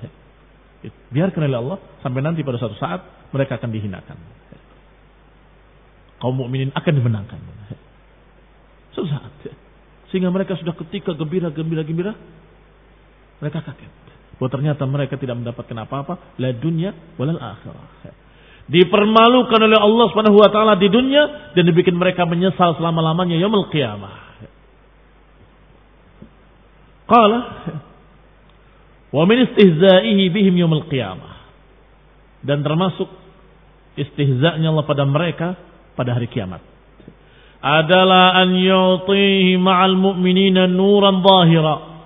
Biarkan 1.12 1.42
oleh 1.48 1.60
Allah 1.60 1.78
sampai 2.00 2.24
nanti 2.24 2.44
pada 2.48 2.60
suatu 2.60 2.80
saat 2.80 3.04
mereka 3.36 3.60
akan 3.60 3.70
dihinakan. 3.72 4.18
Kaum 6.18 6.36
mukminin 6.36 6.72
akan 6.72 6.94
dimenangkan. 6.96 7.40
Suatu 8.96 9.08
saat. 9.12 9.32
Sehingga 10.10 10.32
mereka 10.32 10.56
sudah 10.56 10.74
ketika 10.80 11.12
gembira, 11.14 11.52
gembira, 11.52 11.84
gembira. 11.84 12.16
Mereka 13.44 13.60
kaget. 13.62 13.94
Bahwa 14.38 14.50
ternyata 14.54 14.86
mereka 14.86 15.18
tidak 15.18 15.42
mendapatkan 15.42 15.78
apa-apa. 15.84 16.38
La 16.38 16.54
dunia 16.54 16.94
walal 17.18 17.42
akhirah. 17.42 18.14
Dipermalukan 18.68 19.60
oleh 19.64 19.80
Allah 19.80 20.06
subhanahu 20.12 20.38
wa 20.38 20.50
ta'ala 20.54 20.74
di 20.78 20.88
dunia. 20.88 21.54
Dan 21.58 21.66
dibikin 21.68 21.98
mereka 21.98 22.24
menyesal 22.30 22.78
selama-lamanya. 22.78 23.38
Yomul 23.42 23.70
qiyamah. 23.74 24.16
Qala. 27.10 27.40
Wa 29.10 29.24
min 29.24 29.38
istihza'ihi 29.48 30.30
bihim 30.30 30.56
yomul 30.62 30.86
qiyamah. 30.86 31.34
Dan 32.46 32.62
termasuk 32.62 33.10
istihza'nya 33.98 34.70
Allah 34.70 34.86
pada 34.86 35.04
mereka 35.10 35.58
pada 35.98 36.14
hari 36.14 36.30
kiamat 36.30 36.62
adalah 37.58 38.38
an 38.38 38.54
yu'tihi 38.54 39.58
ma'al 39.58 39.98
mu'minina 39.98 40.70
nuran 40.70 41.26
zahira. 41.26 41.97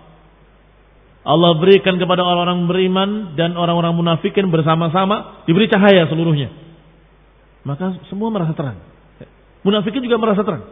Allah 1.21 1.51
berikan 1.61 2.01
kepada 2.01 2.25
orang-orang 2.25 2.65
beriman 2.65 3.09
dan 3.37 3.53
orang-orang 3.53 3.93
munafikin 3.93 4.49
bersama-sama 4.49 5.45
diberi 5.45 5.69
cahaya 5.69 6.09
seluruhnya. 6.09 6.49
Maka 7.61 8.01
semua 8.09 8.33
merasa 8.33 8.57
terang. 8.57 8.81
Munafikin 9.61 10.01
juga 10.01 10.17
merasa 10.17 10.41
terang. 10.41 10.65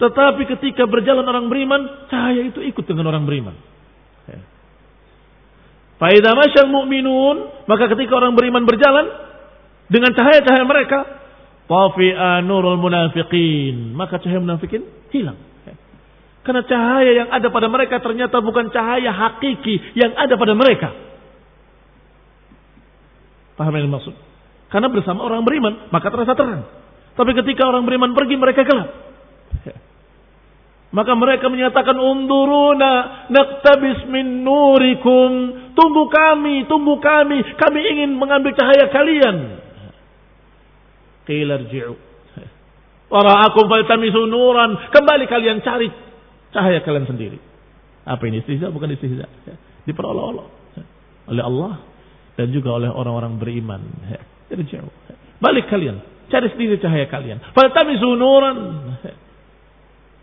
Tetapi 0.00 0.42
ketika 0.56 0.88
berjalan 0.88 1.28
orang 1.28 1.46
beriman, 1.52 2.08
cahaya 2.08 2.48
itu 2.48 2.64
ikut 2.64 2.88
dengan 2.88 3.12
orang 3.12 3.28
beriman. 3.28 3.54
Faidah 6.00 6.34
masyal 6.34 6.66
mu'minun, 6.66 7.68
maka 7.70 7.86
ketika 7.92 8.18
orang 8.18 8.34
beriman 8.34 8.66
berjalan, 8.66 9.06
dengan 9.86 10.10
cahaya-cahaya 10.16 10.64
mereka, 10.66 10.98
Tafi'a 11.70 12.42
nurul 12.42 12.80
munafiqin. 12.80 13.94
Maka 13.94 14.18
cahaya 14.18 14.42
munafikin 14.42 14.82
hilang. 15.14 15.38
Karena 16.42 16.62
cahaya 16.66 17.10
yang 17.22 17.28
ada 17.30 17.48
pada 17.54 17.70
mereka 17.70 18.02
ternyata 18.02 18.42
bukan 18.42 18.66
cahaya 18.74 19.14
hakiki 19.14 19.94
yang 19.94 20.10
ada 20.18 20.34
pada 20.34 20.58
mereka. 20.58 20.90
Paham 23.54 23.78
yang 23.78 23.86
maksud? 23.86 24.14
Karena 24.66 24.90
bersama 24.90 25.22
orang 25.22 25.46
beriman, 25.46 25.86
maka 25.94 26.10
terasa 26.10 26.34
terang. 26.34 26.66
Tapi 27.14 27.30
ketika 27.38 27.68
orang 27.68 27.86
beriman 27.86 28.16
pergi, 28.16 28.34
mereka 28.40 28.64
gelap. 28.64 28.90
Maka 30.96 31.12
mereka 31.16 31.48
menyatakan 31.48 31.96
unduruna 31.96 33.24
naktabis 33.32 34.08
min 34.12 34.44
nurikum. 34.44 35.30
Tunggu 35.72 36.04
kami, 36.12 36.68
tunggu 36.68 37.00
kami. 37.00 37.40
Kami 37.56 37.80
ingin 37.96 38.12
mengambil 38.12 38.52
cahaya 38.52 38.92
kalian. 38.92 39.36
Qila 41.24 41.64
rji'u. 41.64 41.96
Wara'akum 43.12 43.72
faltamisu 43.72 44.28
nuran. 44.28 44.92
Kembali 44.92 45.24
kalian 45.32 45.64
cari 45.64 45.88
cahaya 46.52 46.84
kalian 46.84 47.08
sendiri. 47.08 47.38
Apa 48.06 48.22
ini 48.28 48.44
istihza? 48.44 48.70
Bukan 48.70 48.92
istihza. 48.94 49.26
Diperolok-olok 49.88 50.48
oleh 51.32 51.42
Allah 51.42 51.72
dan 52.34 52.48
juga 52.50 52.74
oleh 52.76 52.90
orang-orang 52.90 53.36
beriman. 53.38 53.80
Irji'u. 54.52 54.88
Balik 55.40 55.68
kalian. 55.68 56.00
Cari 56.30 56.48
sendiri 56.54 56.80
cahaya 56.80 57.08
kalian. 57.08 57.40
Faltamisu 57.52 58.08
nuran. 58.16 58.56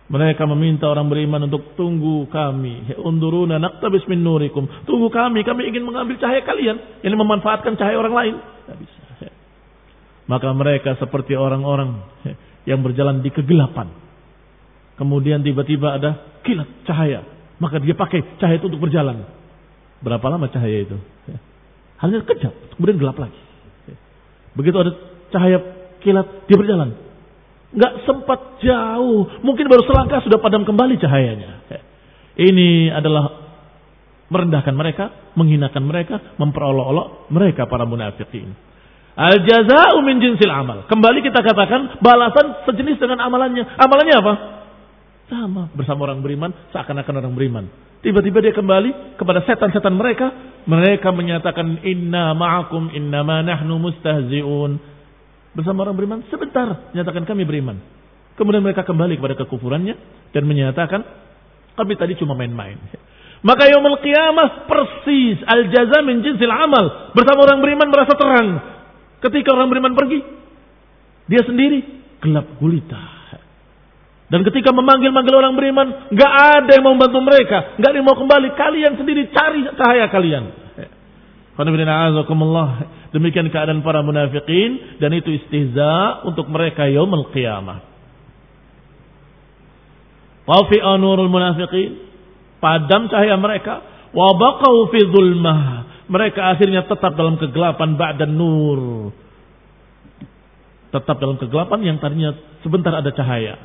Mereka 0.09 0.41
meminta 0.49 0.89
orang 0.89 1.05
beriman 1.05 1.45
untuk 1.45 1.77
tunggu 1.77 2.25
kami. 2.33 2.97
Unduruna 2.97 3.61
naktabis 3.61 4.09
min 4.09 4.25
nurikum. 4.25 4.65
Tunggu 4.89 5.13
kami. 5.13 5.45
Kami 5.45 5.69
ingin 5.69 5.85
mengambil 5.85 6.17
cahaya 6.17 6.41
kalian. 6.41 7.05
Ini 7.05 7.13
memanfaatkan 7.13 7.77
cahaya 7.77 7.97
orang 8.01 8.15
lain. 8.17 8.35
Tidak 8.41 8.77
bisa. 8.81 8.99
Maka 10.25 10.49
mereka 10.53 10.93
seperti 10.97 11.33
orang-orang 11.37 12.05
yang 12.65 12.81
berjalan 12.81 13.21
di 13.21 13.29
kegelapan. 13.33 13.89
Kemudian 14.99 15.39
tiba-tiba 15.39 15.95
ada 15.95 16.43
kilat 16.43 16.67
cahaya. 16.83 17.23
Maka 17.55 17.79
dia 17.79 17.95
pakai 17.95 18.35
cahaya 18.35 18.59
itu 18.59 18.67
untuk 18.67 18.83
berjalan. 18.83 19.23
Berapa 20.03 20.27
lama 20.27 20.51
cahaya 20.51 20.83
itu? 20.83 20.99
Hanya 22.03 22.23
kejap, 22.23 22.51
kemudian 22.75 22.99
gelap 22.99 23.15
lagi. 23.19 23.39
Begitu 24.55 24.75
ada 24.75 24.91
cahaya 25.31 25.59
kilat, 26.03 26.47
dia 26.51 26.55
berjalan. 26.59 26.95
Nggak 27.71 27.93
sempat 28.03 28.59
jauh, 28.59 29.39
mungkin 29.43 29.71
baru 29.71 29.87
selangkah 29.87 30.19
sudah 30.23 30.39
padam 30.39 30.67
kembali 30.67 30.99
cahayanya. 30.99 31.63
Ini 32.39 32.91
adalah 32.91 33.51
merendahkan 34.31 34.75
mereka, 34.75 35.31
menghinakan 35.35 35.83
mereka, 35.83 36.15
memperolok-olok 36.39 37.31
mereka 37.31 37.67
para 37.67 37.83
munafikin. 37.83 38.55
Al 39.19 39.43
jaza'u 39.43 39.99
min 39.99 40.23
jinsil 40.23 40.47
amal. 40.47 40.87
Kembali 40.87 41.19
kita 41.19 41.43
katakan 41.43 41.99
balasan 41.99 42.63
sejenis 42.63 43.03
dengan 43.03 43.19
amalannya. 43.27 43.67
Amalannya 43.75 44.15
apa? 44.15 44.33
Sama 45.29 45.69
bersama 45.77 46.09
orang 46.09 46.25
beriman, 46.25 46.49
seakan-akan 46.73 47.15
orang 47.21 47.33
beriman. 47.37 47.65
Tiba-tiba 48.01 48.41
dia 48.41 48.53
kembali 48.55 49.19
kepada 49.19 49.45
setan-setan 49.45 49.93
mereka. 49.93 50.33
Mereka 50.65 51.13
menyatakan 51.13 51.85
inna 51.85 52.33
ma'akum 52.33 52.89
inna 52.95 53.21
ma 53.21 53.45
nahnu 53.45 53.77
mustahzi'un. 53.77 54.71
Bersama 55.53 55.85
orang 55.85 55.95
beriman 55.99 56.19
sebentar 56.33 56.89
menyatakan 56.95 57.29
kami 57.29 57.45
beriman. 57.45 57.77
Kemudian 58.39 58.63
mereka 58.63 58.87
kembali 58.87 59.19
kepada 59.19 59.35
kekufurannya 59.35 59.95
dan 60.31 60.43
menyatakan 60.47 61.03
kami 61.75 61.93
tadi 61.99 62.15
cuma 62.15 62.33
main-main. 62.39 62.79
Maka 63.43 63.67
yaumul 63.67 63.99
qiyamah 63.99 64.67
persis 64.67 65.43
al 65.43 65.67
jaza 65.67 65.99
min 66.07 66.23
jinsil 66.23 66.51
amal. 66.51 67.11
Bersama 67.11 67.45
orang 67.51 67.59
beriman 67.59 67.87
merasa 67.91 68.15
terang. 68.15 68.47
Ketika 69.19 69.51
orang 69.51 69.67
beriman 69.67 69.93
pergi, 69.95 70.23
dia 71.27 71.43
sendiri 71.43 71.83
gelap 72.23 72.47
gulita. 72.63 73.18
Dan 74.29 74.45
ketika 74.45 74.69
memanggil-manggil 74.69 75.33
orang 75.33 75.57
beriman, 75.57 75.87
nggak 76.13 76.33
ada 76.61 76.71
yang 76.77 76.85
mau 76.85 76.93
membantu 76.93 77.19
mereka, 77.25 77.77
nggak 77.81 77.89
ada 77.89 77.97
yang 77.97 78.07
mau 78.07 78.17
kembali. 78.17 78.47
Kalian 78.53 78.93
sendiri 78.97 79.21
cari 79.33 79.65
cahaya 79.73 80.05
kalian. 80.13 80.43
Demikian 83.09 83.49
keadaan 83.51 83.81
para 83.81 83.99
munafikin 84.05 85.01
dan 85.01 85.11
itu 85.17 85.33
istihza 85.33 86.23
untuk 86.29 86.45
mereka 86.47 86.87
yaumul 86.87 87.33
qiyamah. 87.33 87.83
Wafi'a 90.45 90.93
nurul 91.01 91.27
munafiqin. 91.27 92.07
Padam 92.61 93.09
cahaya 93.09 93.35
mereka. 93.35 93.81
Wabakau 94.13 94.89
fi 94.93 94.99
zulmah 95.09 95.89
mereka 96.09 96.49
akhirnya 96.49 96.89
tetap 96.89 97.13
dalam 97.13 97.37
kegelapan 97.37 97.93
ba'da 97.93 98.25
nur. 98.25 99.13
Tetap 100.89 101.21
dalam 101.21 101.37
kegelapan 101.37 101.79
yang 101.85 101.97
tadinya 102.01 102.33
sebentar 102.65 102.89
ada 102.97 103.13
cahaya. 103.13 103.61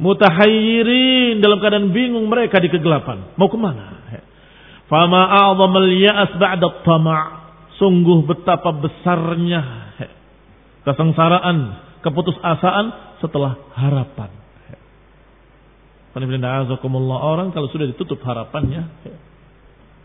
Mutahayyirin 0.00 1.44
dalam 1.44 1.60
keadaan 1.60 1.92
bingung 1.92 2.24
mereka 2.32 2.56
di 2.56 2.72
kegelapan. 2.72 3.36
Mau 3.36 3.52
ke 3.52 3.58
mana? 3.60 4.00
Fama 4.88 5.28
a'zamal 5.28 5.92
ya'as 5.92 6.34
ba'da 6.40 6.82
tama' 6.82 7.40
Sungguh 7.80 8.28
betapa 8.28 8.76
besarnya 8.76 9.88
kesengsaraan, 10.84 11.80
keputusasaan 12.04 13.16
setelah 13.24 13.56
harapan. 13.72 14.28
Orang 16.12 17.56
kalau 17.56 17.72
sudah 17.72 17.88
ditutup 17.88 18.20
harapannya, 18.20 18.84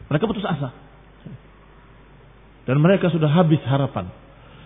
mereka 0.07 0.24
putus 0.24 0.47
asa. 0.47 0.72
Dan 2.63 2.80
mereka 2.80 3.11
sudah 3.11 3.28
habis 3.28 3.59
harapan. 3.67 4.07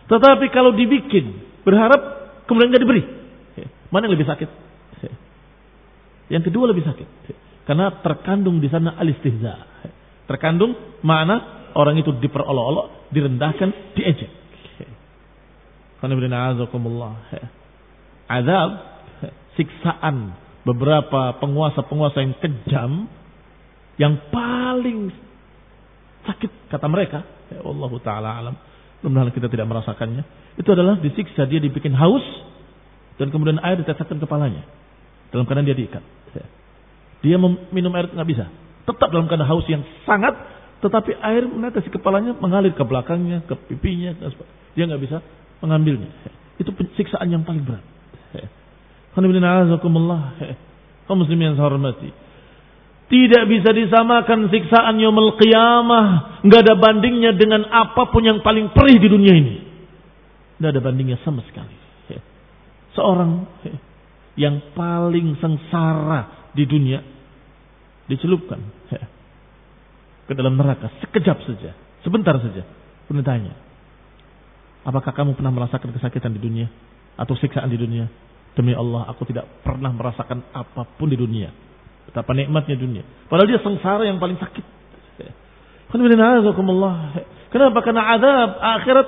Tetapi 0.05 0.53
kalau 0.53 0.77
dibikin, 0.77 1.33
berharap 1.65 2.01
kemudian 2.45 2.69
nggak 2.69 2.83
diberi. 2.85 3.03
Mana 3.89 4.05
yang 4.05 4.13
lebih 4.13 4.29
sakit? 4.29 4.49
Yang 6.29 6.53
kedua 6.53 6.69
lebih 6.69 6.85
sakit. 6.85 7.07
Karena 7.65 8.01
terkandung 8.01 8.61
di 8.61 8.69
sana 8.69 8.97
alistihza. 8.97 9.65
Terkandung 10.25 10.77
mana 11.01 11.69
orang 11.73 11.97
itu 11.97 12.13
diperolok-olok, 12.17 13.09
direndahkan, 13.13 13.69
diejek. 13.97 14.31
Azab, 18.29 18.69
siksaan 19.57 20.37
beberapa 20.63 21.35
penguasa-penguasa 21.41 22.17
yang 22.23 22.33
kejam, 22.39 22.91
yang 23.99 24.13
paling 24.31 25.11
sakit 26.29 26.71
kata 26.71 26.87
mereka 26.87 27.25
Ya 27.49 27.61
Allah 27.65 27.91
Ta'ala 28.01 28.29
alam. 28.37 28.55
Mudah-mudahan 29.01 29.33
kita 29.33 29.47
tidak 29.49 29.67
merasakannya. 29.69 30.23
Itu 30.59 30.69
adalah 30.75 30.99
disiksa, 31.01 31.49
dia 31.49 31.57
dibikin 31.57 31.95
haus. 31.97 32.23
Dan 33.17 33.33
kemudian 33.33 33.59
air 33.59 33.79
ditetapkan 33.81 34.21
kepalanya. 34.21 34.63
Dalam 35.33 35.43
keadaan 35.43 35.67
dia 35.67 35.75
diikat. 35.75 36.03
Ya. 36.35 36.45
Dia 37.25 37.35
minum 37.73 37.91
air 37.95 38.11
nggak 38.11 38.29
bisa. 38.29 38.45
Tetap 38.85 39.09
dalam 39.11 39.29
keadaan 39.29 39.49
haus 39.49 39.67
yang 39.69 39.83
sangat, 40.07 40.33
tetapi 40.81 41.13
air 41.19 41.45
menetes 41.45 41.85
di 41.85 41.91
kepalanya 41.91 42.33
mengalir 42.39 42.73
ke 42.73 42.83
belakangnya, 42.85 43.43
ke 43.45 43.53
pipinya, 43.69 44.15
dia 44.73 44.83
nggak 44.87 45.01
bisa 45.03 45.17
mengambilnya. 45.59 46.09
Itu 46.57 46.71
siksaan 46.95 47.29
yang 47.31 47.43
paling 47.43 47.63
berat. 47.63 47.83
Kaum 51.09 51.17
muslimin 51.17 51.51
yang 51.51 51.57
saya 51.57 51.65
hormati. 51.65 52.09
Tidak 53.09 53.43
bisa 53.49 53.73
disamakan 53.73 54.53
siksaan 54.53 55.01
yaumul 55.01 55.33
qiyamah. 55.41 56.39
Nggak 56.45 56.61
ada 56.61 56.75
bandingnya 56.77 57.33
dengan 57.33 57.65
apa 57.65 58.13
pun 58.13 58.21
yang 58.21 58.45
paling 58.45 58.69
perih 58.69 59.01
di 59.01 59.09
dunia 59.09 59.33
ini. 59.33 59.55
Nggak 60.61 60.77
ada 60.77 60.81
bandingnya 60.85 61.17
sama 61.25 61.41
sekali. 61.49 61.73
Seorang 62.93 63.49
yang 64.39 64.71
paling 64.71 65.35
sengsara 65.43 66.51
di 66.55 66.63
dunia 66.63 67.03
dicelupkan 68.07 68.63
ke 70.27 70.33
dalam 70.33 70.55
neraka 70.55 70.87
sekejap 71.03 71.37
saja, 71.43 71.75
sebentar 72.01 72.39
saja. 72.39 72.63
Kemudian 73.05 73.27
tanya, 73.27 73.53
apakah 74.87 75.11
kamu 75.11 75.35
pernah 75.35 75.51
merasakan 75.51 75.91
kesakitan 75.91 76.31
di 76.31 76.41
dunia 76.41 76.71
atau 77.19 77.35
siksaan 77.35 77.67
di 77.67 77.75
dunia? 77.75 78.07
Demi 78.55 78.73
Allah, 78.73 79.05
aku 79.11 79.27
tidak 79.29 79.45
pernah 79.61 79.93
merasakan 79.93 80.41
apa 80.55 80.87
pun 80.97 81.11
di 81.11 81.19
dunia. 81.19 81.51
Betapa 82.09 82.33
nikmatnya 82.33 82.73
dunia. 82.79 83.03
Padahal 83.29 83.45
dia 83.45 83.61
sengsara 83.61 84.07
yang 84.07 84.17
paling 84.17 84.39
sakit. 84.41 84.65
Kenapa? 87.49 87.77
Karena 87.81 88.03
azab 88.17 88.49
akhirat 88.61 89.07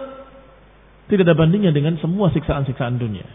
tidak 1.10 1.24
ada 1.30 1.36
bandingnya 1.38 1.74
dengan 1.74 1.98
semua 2.02 2.30
siksaan-siksaan 2.34 2.98
dunia. 2.98 3.26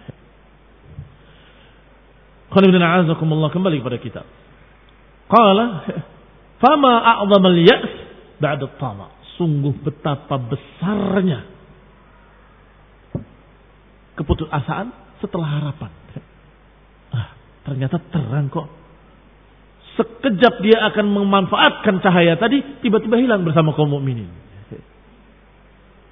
Kembali 2.51 3.77
kepada 3.83 3.99
kita. 3.99 4.23
Qala 5.27 5.65
fama 6.63 6.93
a'zamal 7.03 7.59
ya's 7.61 7.91
ba'da 8.39 8.71
tama. 8.79 9.11
Sungguh 9.37 9.75
betapa 9.85 10.41
besarnya 10.41 11.45
keputusasaan 14.17 15.21
setelah 15.21 15.49
harapan. 15.61 15.93
Ah, 17.13 17.29
ternyata 17.69 18.01
terang 18.09 18.49
kok. 18.49 18.67
Sekejap 19.97 20.61
dia 20.61 20.85
akan 20.93 21.07
memanfaatkan 21.09 22.05
cahaya 22.05 22.37
tadi, 22.37 22.61
tiba-tiba 22.85 23.17
hilang 23.17 23.45
bersama 23.45 23.73
kaum 23.77 23.93
mukminin. 23.93 24.29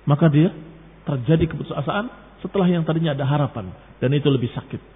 Maka 0.04 0.28
dia 0.28 0.52
terjadi 1.08 1.48
keputusasaan 1.48 2.12
setelah 2.44 2.68
yang 2.68 2.84
tadinya 2.84 3.16
ada 3.16 3.24
harapan 3.24 3.72
dan 4.00 4.12
itu 4.12 4.28
lebih 4.28 4.52
sakit. 4.52 4.93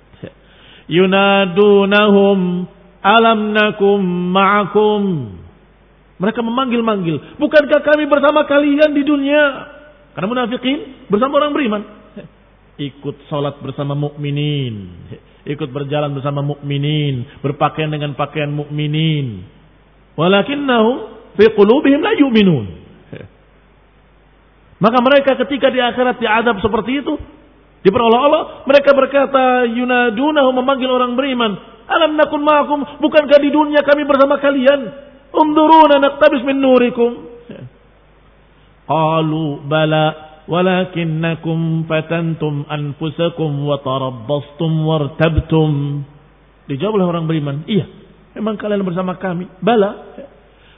Yunadunahum 0.88 2.66
alam 3.04 3.40
nakum 3.52 4.00
ma'akum. 4.32 5.02
Mereka 6.18 6.42
memanggil-manggil, 6.42 7.38
bukankah 7.38 7.80
kami 7.86 8.10
bersama 8.10 8.42
kalian 8.42 8.90
di 8.90 9.06
dunia? 9.06 9.70
Karena 10.18 10.26
munafikin 10.26 11.06
bersama 11.06 11.38
orang 11.38 11.54
beriman 11.54 11.82
ikut 12.78 13.26
sholat 13.26 13.58
bersama 13.58 13.98
mukminin, 13.98 14.86
ikut 15.42 15.68
berjalan 15.74 16.14
bersama 16.14 16.46
mukminin, 16.46 17.26
berpakaian 17.42 17.90
dengan 17.90 18.14
pakaian 18.14 18.48
mukminin. 18.54 19.42
Walakinnahum 20.14 21.18
fi 21.34 21.50
qulubihim 21.58 22.00
la 22.00 22.14
yu'minun. 22.14 22.66
Maka 24.78 24.98
mereka 25.02 25.34
ketika 25.42 25.74
di 25.74 25.82
akhirat 25.82 26.22
diadab 26.22 26.62
seperti 26.62 27.02
itu, 27.02 27.18
diperoleh 27.86 28.18
Allah, 28.18 28.42
mereka 28.66 28.90
berkata 28.94 29.66
yunadunahu 29.70 30.50
memanggil 30.54 30.90
orang 30.90 31.14
beriman, 31.14 31.52
alam 31.88 32.20
nakun 32.20 32.44
ma'akum, 32.44 33.00
bukankah 33.00 33.38
di 33.40 33.48
dunia 33.48 33.80
kami 33.80 34.04
bersama 34.04 34.36
kalian? 34.42 34.80
Unduruna 35.32 35.96
naqtabis 36.00 36.44
min 36.44 36.60
nurikum. 36.60 37.10
Qalu 38.88 39.68
bala 39.68 40.06
walakinnakum 40.48 41.84
fatantum 41.84 42.64
anfusakum 42.68 43.68
wa 43.68 43.76
tarabbastum 43.84 44.72
wartabtum. 44.84 45.72
Dijawab 46.68 47.00
oleh 47.00 47.06
orang 47.08 47.24
beriman, 47.24 47.64
iya, 47.64 47.88
memang 48.36 48.60
kalian 48.60 48.84
bersama 48.84 49.16
kami. 49.16 49.48
Bala. 49.64 50.20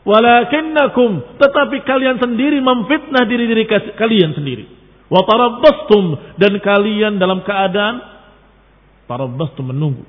Walakinnakum, 0.00 1.36
tetapi 1.36 1.84
kalian 1.84 2.16
sendiri 2.16 2.62
memfitnah 2.64 3.26
diri-diri 3.28 3.68
kalian 3.98 4.32
sendiri. 4.32 4.79
Wa 5.10 5.26
tarabbastum 5.26 6.38
dan 6.38 6.54
kalian 6.62 7.18
dalam 7.18 7.42
keadaan 7.42 7.98
tarabbastum 9.10 9.74
menunggu. 9.74 10.06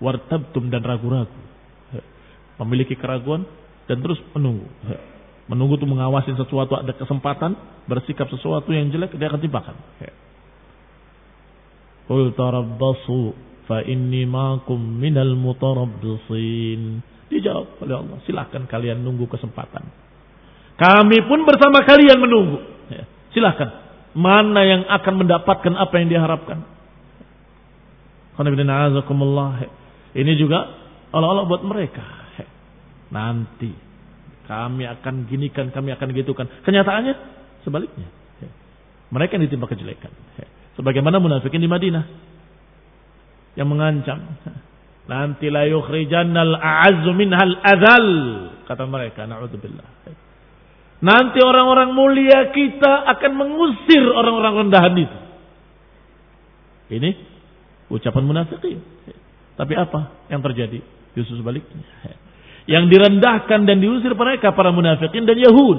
Wartabtum 0.00 0.70
dan 0.70 0.80
ragu-ragu. 0.86 1.40
Memiliki 2.62 2.94
keraguan 2.96 3.44
dan 3.90 4.00
terus 4.00 4.22
menunggu. 4.32 4.70
Menunggu 5.50 5.82
itu 5.82 5.86
mengawasi 5.90 6.30
sesuatu 6.38 6.78
ada 6.78 6.94
kesempatan, 6.94 7.58
bersikap 7.90 8.30
sesuatu 8.30 8.70
yang 8.70 8.86
jelek 8.94 9.18
dia 9.18 9.26
akan 9.26 9.42
timpakan. 9.42 9.76
Qul 12.06 12.30
tarabbasu 12.38 13.34
fa 13.66 13.82
inni 13.82 14.30
ma'akum 14.30 14.78
minal 14.78 15.34
mutarabbisin. 15.34 17.02
Dijawab 17.30 17.82
oleh 17.82 17.96
Allah, 17.98 18.18
silahkan 18.26 18.62
kalian 18.66 19.02
nunggu 19.02 19.26
kesempatan. 19.26 19.86
Kami 20.78 21.18
pun 21.26 21.42
bersama 21.44 21.82
kalian 21.82 22.18
menunggu. 22.18 22.58
Silahkan. 23.34 23.89
Mana 24.10 24.60
yang 24.66 24.82
akan 24.90 25.14
mendapatkan 25.22 25.74
apa 25.78 25.94
yang 26.02 26.08
diharapkan. 26.10 26.58
Ini 30.10 30.32
juga 30.34 30.58
Allah-Allah 31.14 31.46
buat 31.46 31.62
mereka. 31.62 32.02
Nanti 33.10 33.70
kami 34.50 34.82
akan 34.86 35.30
ginikan, 35.30 35.70
kami 35.70 35.94
akan 35.94 36.08
gitukan. 36.10 36.46
Kenyataannya 36.66 37.14
sebaliknya. 37.62 38.08
Mereka 39.10 39.38
yang 39.38 39.46
ditimpa 39.46 39.66
kejelekan. 39.70 40.10
Sebagaimana 40.78 41.18
munafikin 41.18 41.62
di 41.62 41.70
Madinah. 41.70 42.04
Yang 43.58 43.68
mengancam. 43.68 44.18
Nanti 45.10 45.50
la 45.50 45.66
yukhrijannal 45.66 46.54
a'azzu 46.54 47.10
minhal 47.14 47.58
adhal. 47.62 48.06
Kata 48.66 48.86
mereka. 48.86 49.26
Na'udzubillah. 49.26 49.86
Nanti 51.00 51.40
orang-orang 51.40 51.96
mulia 51.96 52.52
kita 52.52 53.08
akan 53.16 53.32
mengusir 53.32 54.04
orang-orang 54.04 54.68
rendahan 54.68 54.94
itu. 55.00 55.18
Ini 56.92 57.10
ucapan 57.88 58.24
munafikin. 58.28 58.84
Tapi 59.56 59.72
apa 59.76 60.28
yang 60.28 60.44
terjadi? 60.44 60.84
Justru 61.16 61.40
sebaliknya. 61.40 61.80
Yang 62.68 62.84
direndahkan 62.92 63.64
dan 63.64 63.80
diusir 63.80 64.12
mereka 64.12 64.52
para 64.52 64.70
munafikin 64.70 65.24
dan 65.24 65.40
Yahud. 65.40 65.78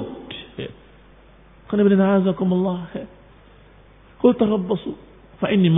Fa 5.40 5.48
inni. 5.48 5.70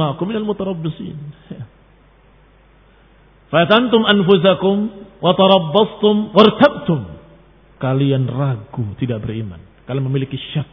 Fatantum 3.52 4.02
anfusakum 4.02 4.76
wa 5.22 5.32
tarabbastum 5.38 6.34
wartabtum. 6.34 7.13
Kalian 7.78 8.30
ragu 8.30 8.94
tidak 8.96 9.24
beriman. 9.24 9.60
Kalian 9.84 10.04
memiliki 10.06 10.38
syak. 10.52 10.68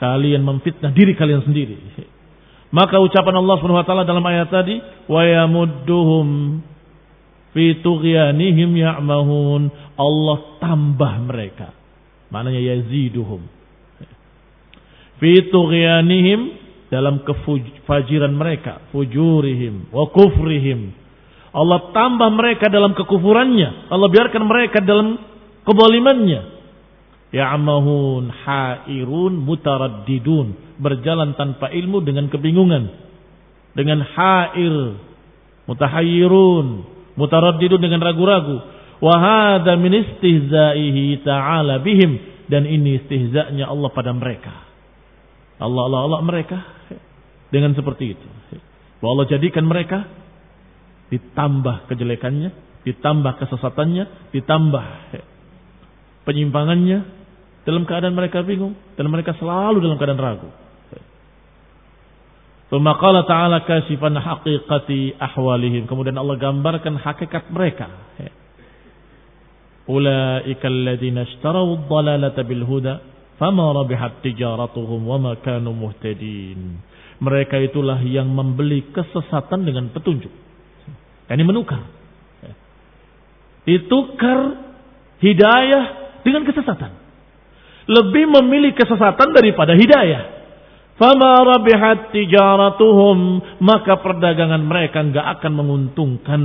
Kalian 0.00 0.40
memfitnah 0.40 0.96
diri 0.96 1.12
kalian 1.12 1.44
sendiri. 1.44 1.76
Maka 2.72 3.02
ucapan 3.02 3.36
Allah 3.36 3.54
Subhanahu 3.60 3.82
wa 3.82 3.88
taala 3.88 4.08
dalam 4.08 4.24
ayat 4.24 4.48
tadi, 4.48 4.78
wa 5.10 5.20
yamudduhum 5.26 6.26
fi 7.52 7.82
tughyanihim 7.82 8.70
ya'mahun. 8.78 9.68
Allah 9.98 10.38
tambah 10.62 11.12
mereka. 11.28 11.74
Maknanya 12.30 12.62
yaziduhum. 12.62 13.42
Fi 15.20 15.32
tughyanihim 15.52 16.40
dalam 16.88 17.20
kefajiran 17.26 18.32
mereka, 18.32 18.88
fujurihim 18.94 19.92
wa 19.92 20.08
kufrihim. 20.08 20.96
Allah 21.50 21.90
tambah 21.90 22.30
mereka 22.30 22.70
dalam 22.70 22.94
kekufurannya. 22.94 23.90
Allah 23.90 24.08
biarkan 24.08 24.42
mereka 24.46 24.78
dalam 24.80 25.18
kebolimannya. 25.66 26.60
Ya'mahun 27.30 28.32
hairun 28.32 29.32
mutaraddidun. 29.42 30.78
Berjalan 30.80 31.38
tanpa 31.38 31.70
ilmu 31.70 32.02
dengan 32.02 32.26
kebingungan. 32.26 32.90
Dengan 33.74 34.02
hair. 34.02 34.98
Mutahayyirun 35.70 36.66
mutaraddidun 37.20 37.80
dengan 37.84 38.00
ragu-ragu. 38.00 38.56
Wa 39.00 39.14
hadza 39.16 39.76
min 39.76 39.92
istihzaihi 39.96 41.24
ta'ala 41.24 41.80
bihim 41.80 42.20
dan 42.48 42.64
ini 42.64 43.00
istihza'nya 43.04 43.68
Allah 43.68 43.90
pada 43.92 44.12
mereka. 44.16 44.52
Allah 45.60 45.82
Allah 45.88 46.00
Allah 46.08 46.20
mereka 46.24 46.58
dengan 47.52 47.76
seperti 47.76 48.16
itu. 48.16 48.26
Bahwa 49.00 49.20
Allah 49.20 49.28
jadikan 49.32 49.64
mereka 49.64 50.04
ditambah 51.08 51.88
kejelekannya, 51.88 52.50
ditambah 52.84 53.32
kesesatannya, 53.40 54.34
ditambah 54.36 54.84
penyimpangannya 56.24 56.98
dalam 57.64 57.84
keadaan 57.84 58.16
mereka 58.16 58.40
bingung 58.44 58.76
dan 58.96 59.08
mereka 59.08 59.36
selalu 59.36 59.84
dalam 59.84 59.96
keadaan 60.00 60.20
ragu. 60.20 60.50
Pemakalah 62.70 63.26
ta'ala 63.26 63.66
kasifan 63.66 64.14
haqiqati 64.14 65.18
ahwalihim. 65.18 65.90
Kemudian 65.90 66.14
Allah 66.14 66.38
gambarkan 66.38 67.02
hakikat 67.02 67.50
mereka. 67.50 67.90
Ulaika 69.90 70.70
alladziina 70.70 71.26
ishtaraw 71.26 71.66
ad-dhalalata 71.66 72.46
bil 72.46 72.62
huda 72.62 73.02
fama 73.42 73.74
rabihat 73.74 74.22
tijaratuhum 74.22 75.02
wa 75.02 75.34
kanu 75.42 75.74
muhtadin. 75.74 76.78
Mereka 77.18 77.58
itulah 77.58 77.98
yang 78.06 78.30
membeli 78.30 78.86
kesesatan 78.94 79.66
dengan 79.66 79.90
petunjuk. 79.90 80.30
Ini 81.26 81.42
menukar. 81.42 81.90
Ditukar 83.66 84.38
hidayah 85.18 85.99
dengan 86.26 86.44
kesesatan. 86.46 86.92
Lebih 87.90 88.24
memilih 88.28 88.76
kesesatan 88.76 89.34
daripada 89.34 89.74
hidayah. 89.74 90.40
Fama 91.00 91.42
rabihat 91.42 92.14
tijaratuhum. 92.14 93.18
Maka 93.58 93.98
perdagangan 93.98 94.62
mereka 94.62 95.00
enggak 95.00 95.26
akan 95.38 95.52
menguntungkan. 95.58 96.42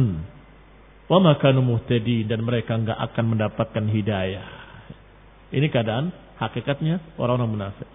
Wa 1.06 1.22
makanu 1.22 1.62
muhtadi. 1.62 2.26
Dan 2.26 2.48
mereka 2.48 2.80
enggak 2.80 2.98
akan 2.98 3.26
mendapatkan 3.36 3.86
hidayah. 3.86 4.48
Ini 5.54 5.68
keadaan 5.70 6.10
hakikatnya 6.42 7.20
orang-orang 7.22 7.52
munafik. 7.52 7.88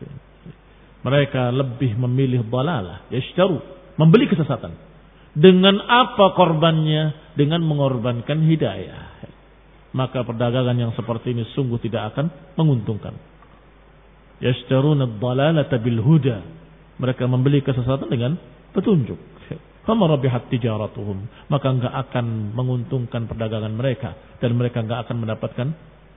Mereka 1.00 1.50
lebih 1.50 1.96
memilih 1.96 2.44
dalalah. 2.46 3.08
Yashtaru. 3.08 3.58
Membeli 3.96 4.30
kesesatan. 4.30 4.76
Dengan 5.34 5.80
apa 5.90 6.38
korbannya? 6.38 7.34
Dengan 7.34 7.64
mengorbankan 7.64 8.46
hidayah. 8.46 9.39
Maka 9.90 10.22
perdagangan 10.22 10.76
yang 10.78 10.94
seperti 10.94 11.34
ini 11.34 11.42
sungguh 11.50 11.82
tidak 11.82 12.14
akan 12.14 12.30
menguntungkan 12.54 13.14
yashtaruna 14.40 15.06
ad-dalalata 15.06 15.76
bil 15.78 16.00
huda. 16.00 16.38
Mereka 17.00 17.24
membeli 17.24 17.64
kesesatan 17.64 18.08
dengan 18.12 18.36
petunjuk. 18.76 19.16
Fama 19.88 20.04
rabihat 20.04 20.52
tijaratuhum. 20.52 21.48
Maka 21.48 21.66
enggak 21.72 21.94
akan 22.08 22.52
menguntungkan 22.52 23.24
perdagangan 23.24 23.72
mereka 23.72 24.12
dan 24.38 24.52
mereka 24.52 24.84
enggak 24.84 25.08
akan 25.08 25.16
mendapatkan 25.24 25.68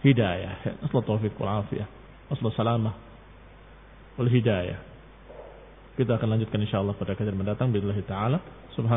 hidayah. 0.03 0.83
Asal 0.83 0.99
taufiq 1.01 1.31
wal 1.39 1.63
afiyah. 1.63 1.87
Asal 2.27 2.51
salamah 2.51 2.93
hidayah. 4.19 4.79
Kita 5.95 6.17
akan 6.19 6.37
lanjutkan 6.37 6.59
insyaallah 6.59 6.97
pada 6.99 7.15
kajian 7.15 7.37
mendatang. 7.37 7.71
Subhan 7.71 8.91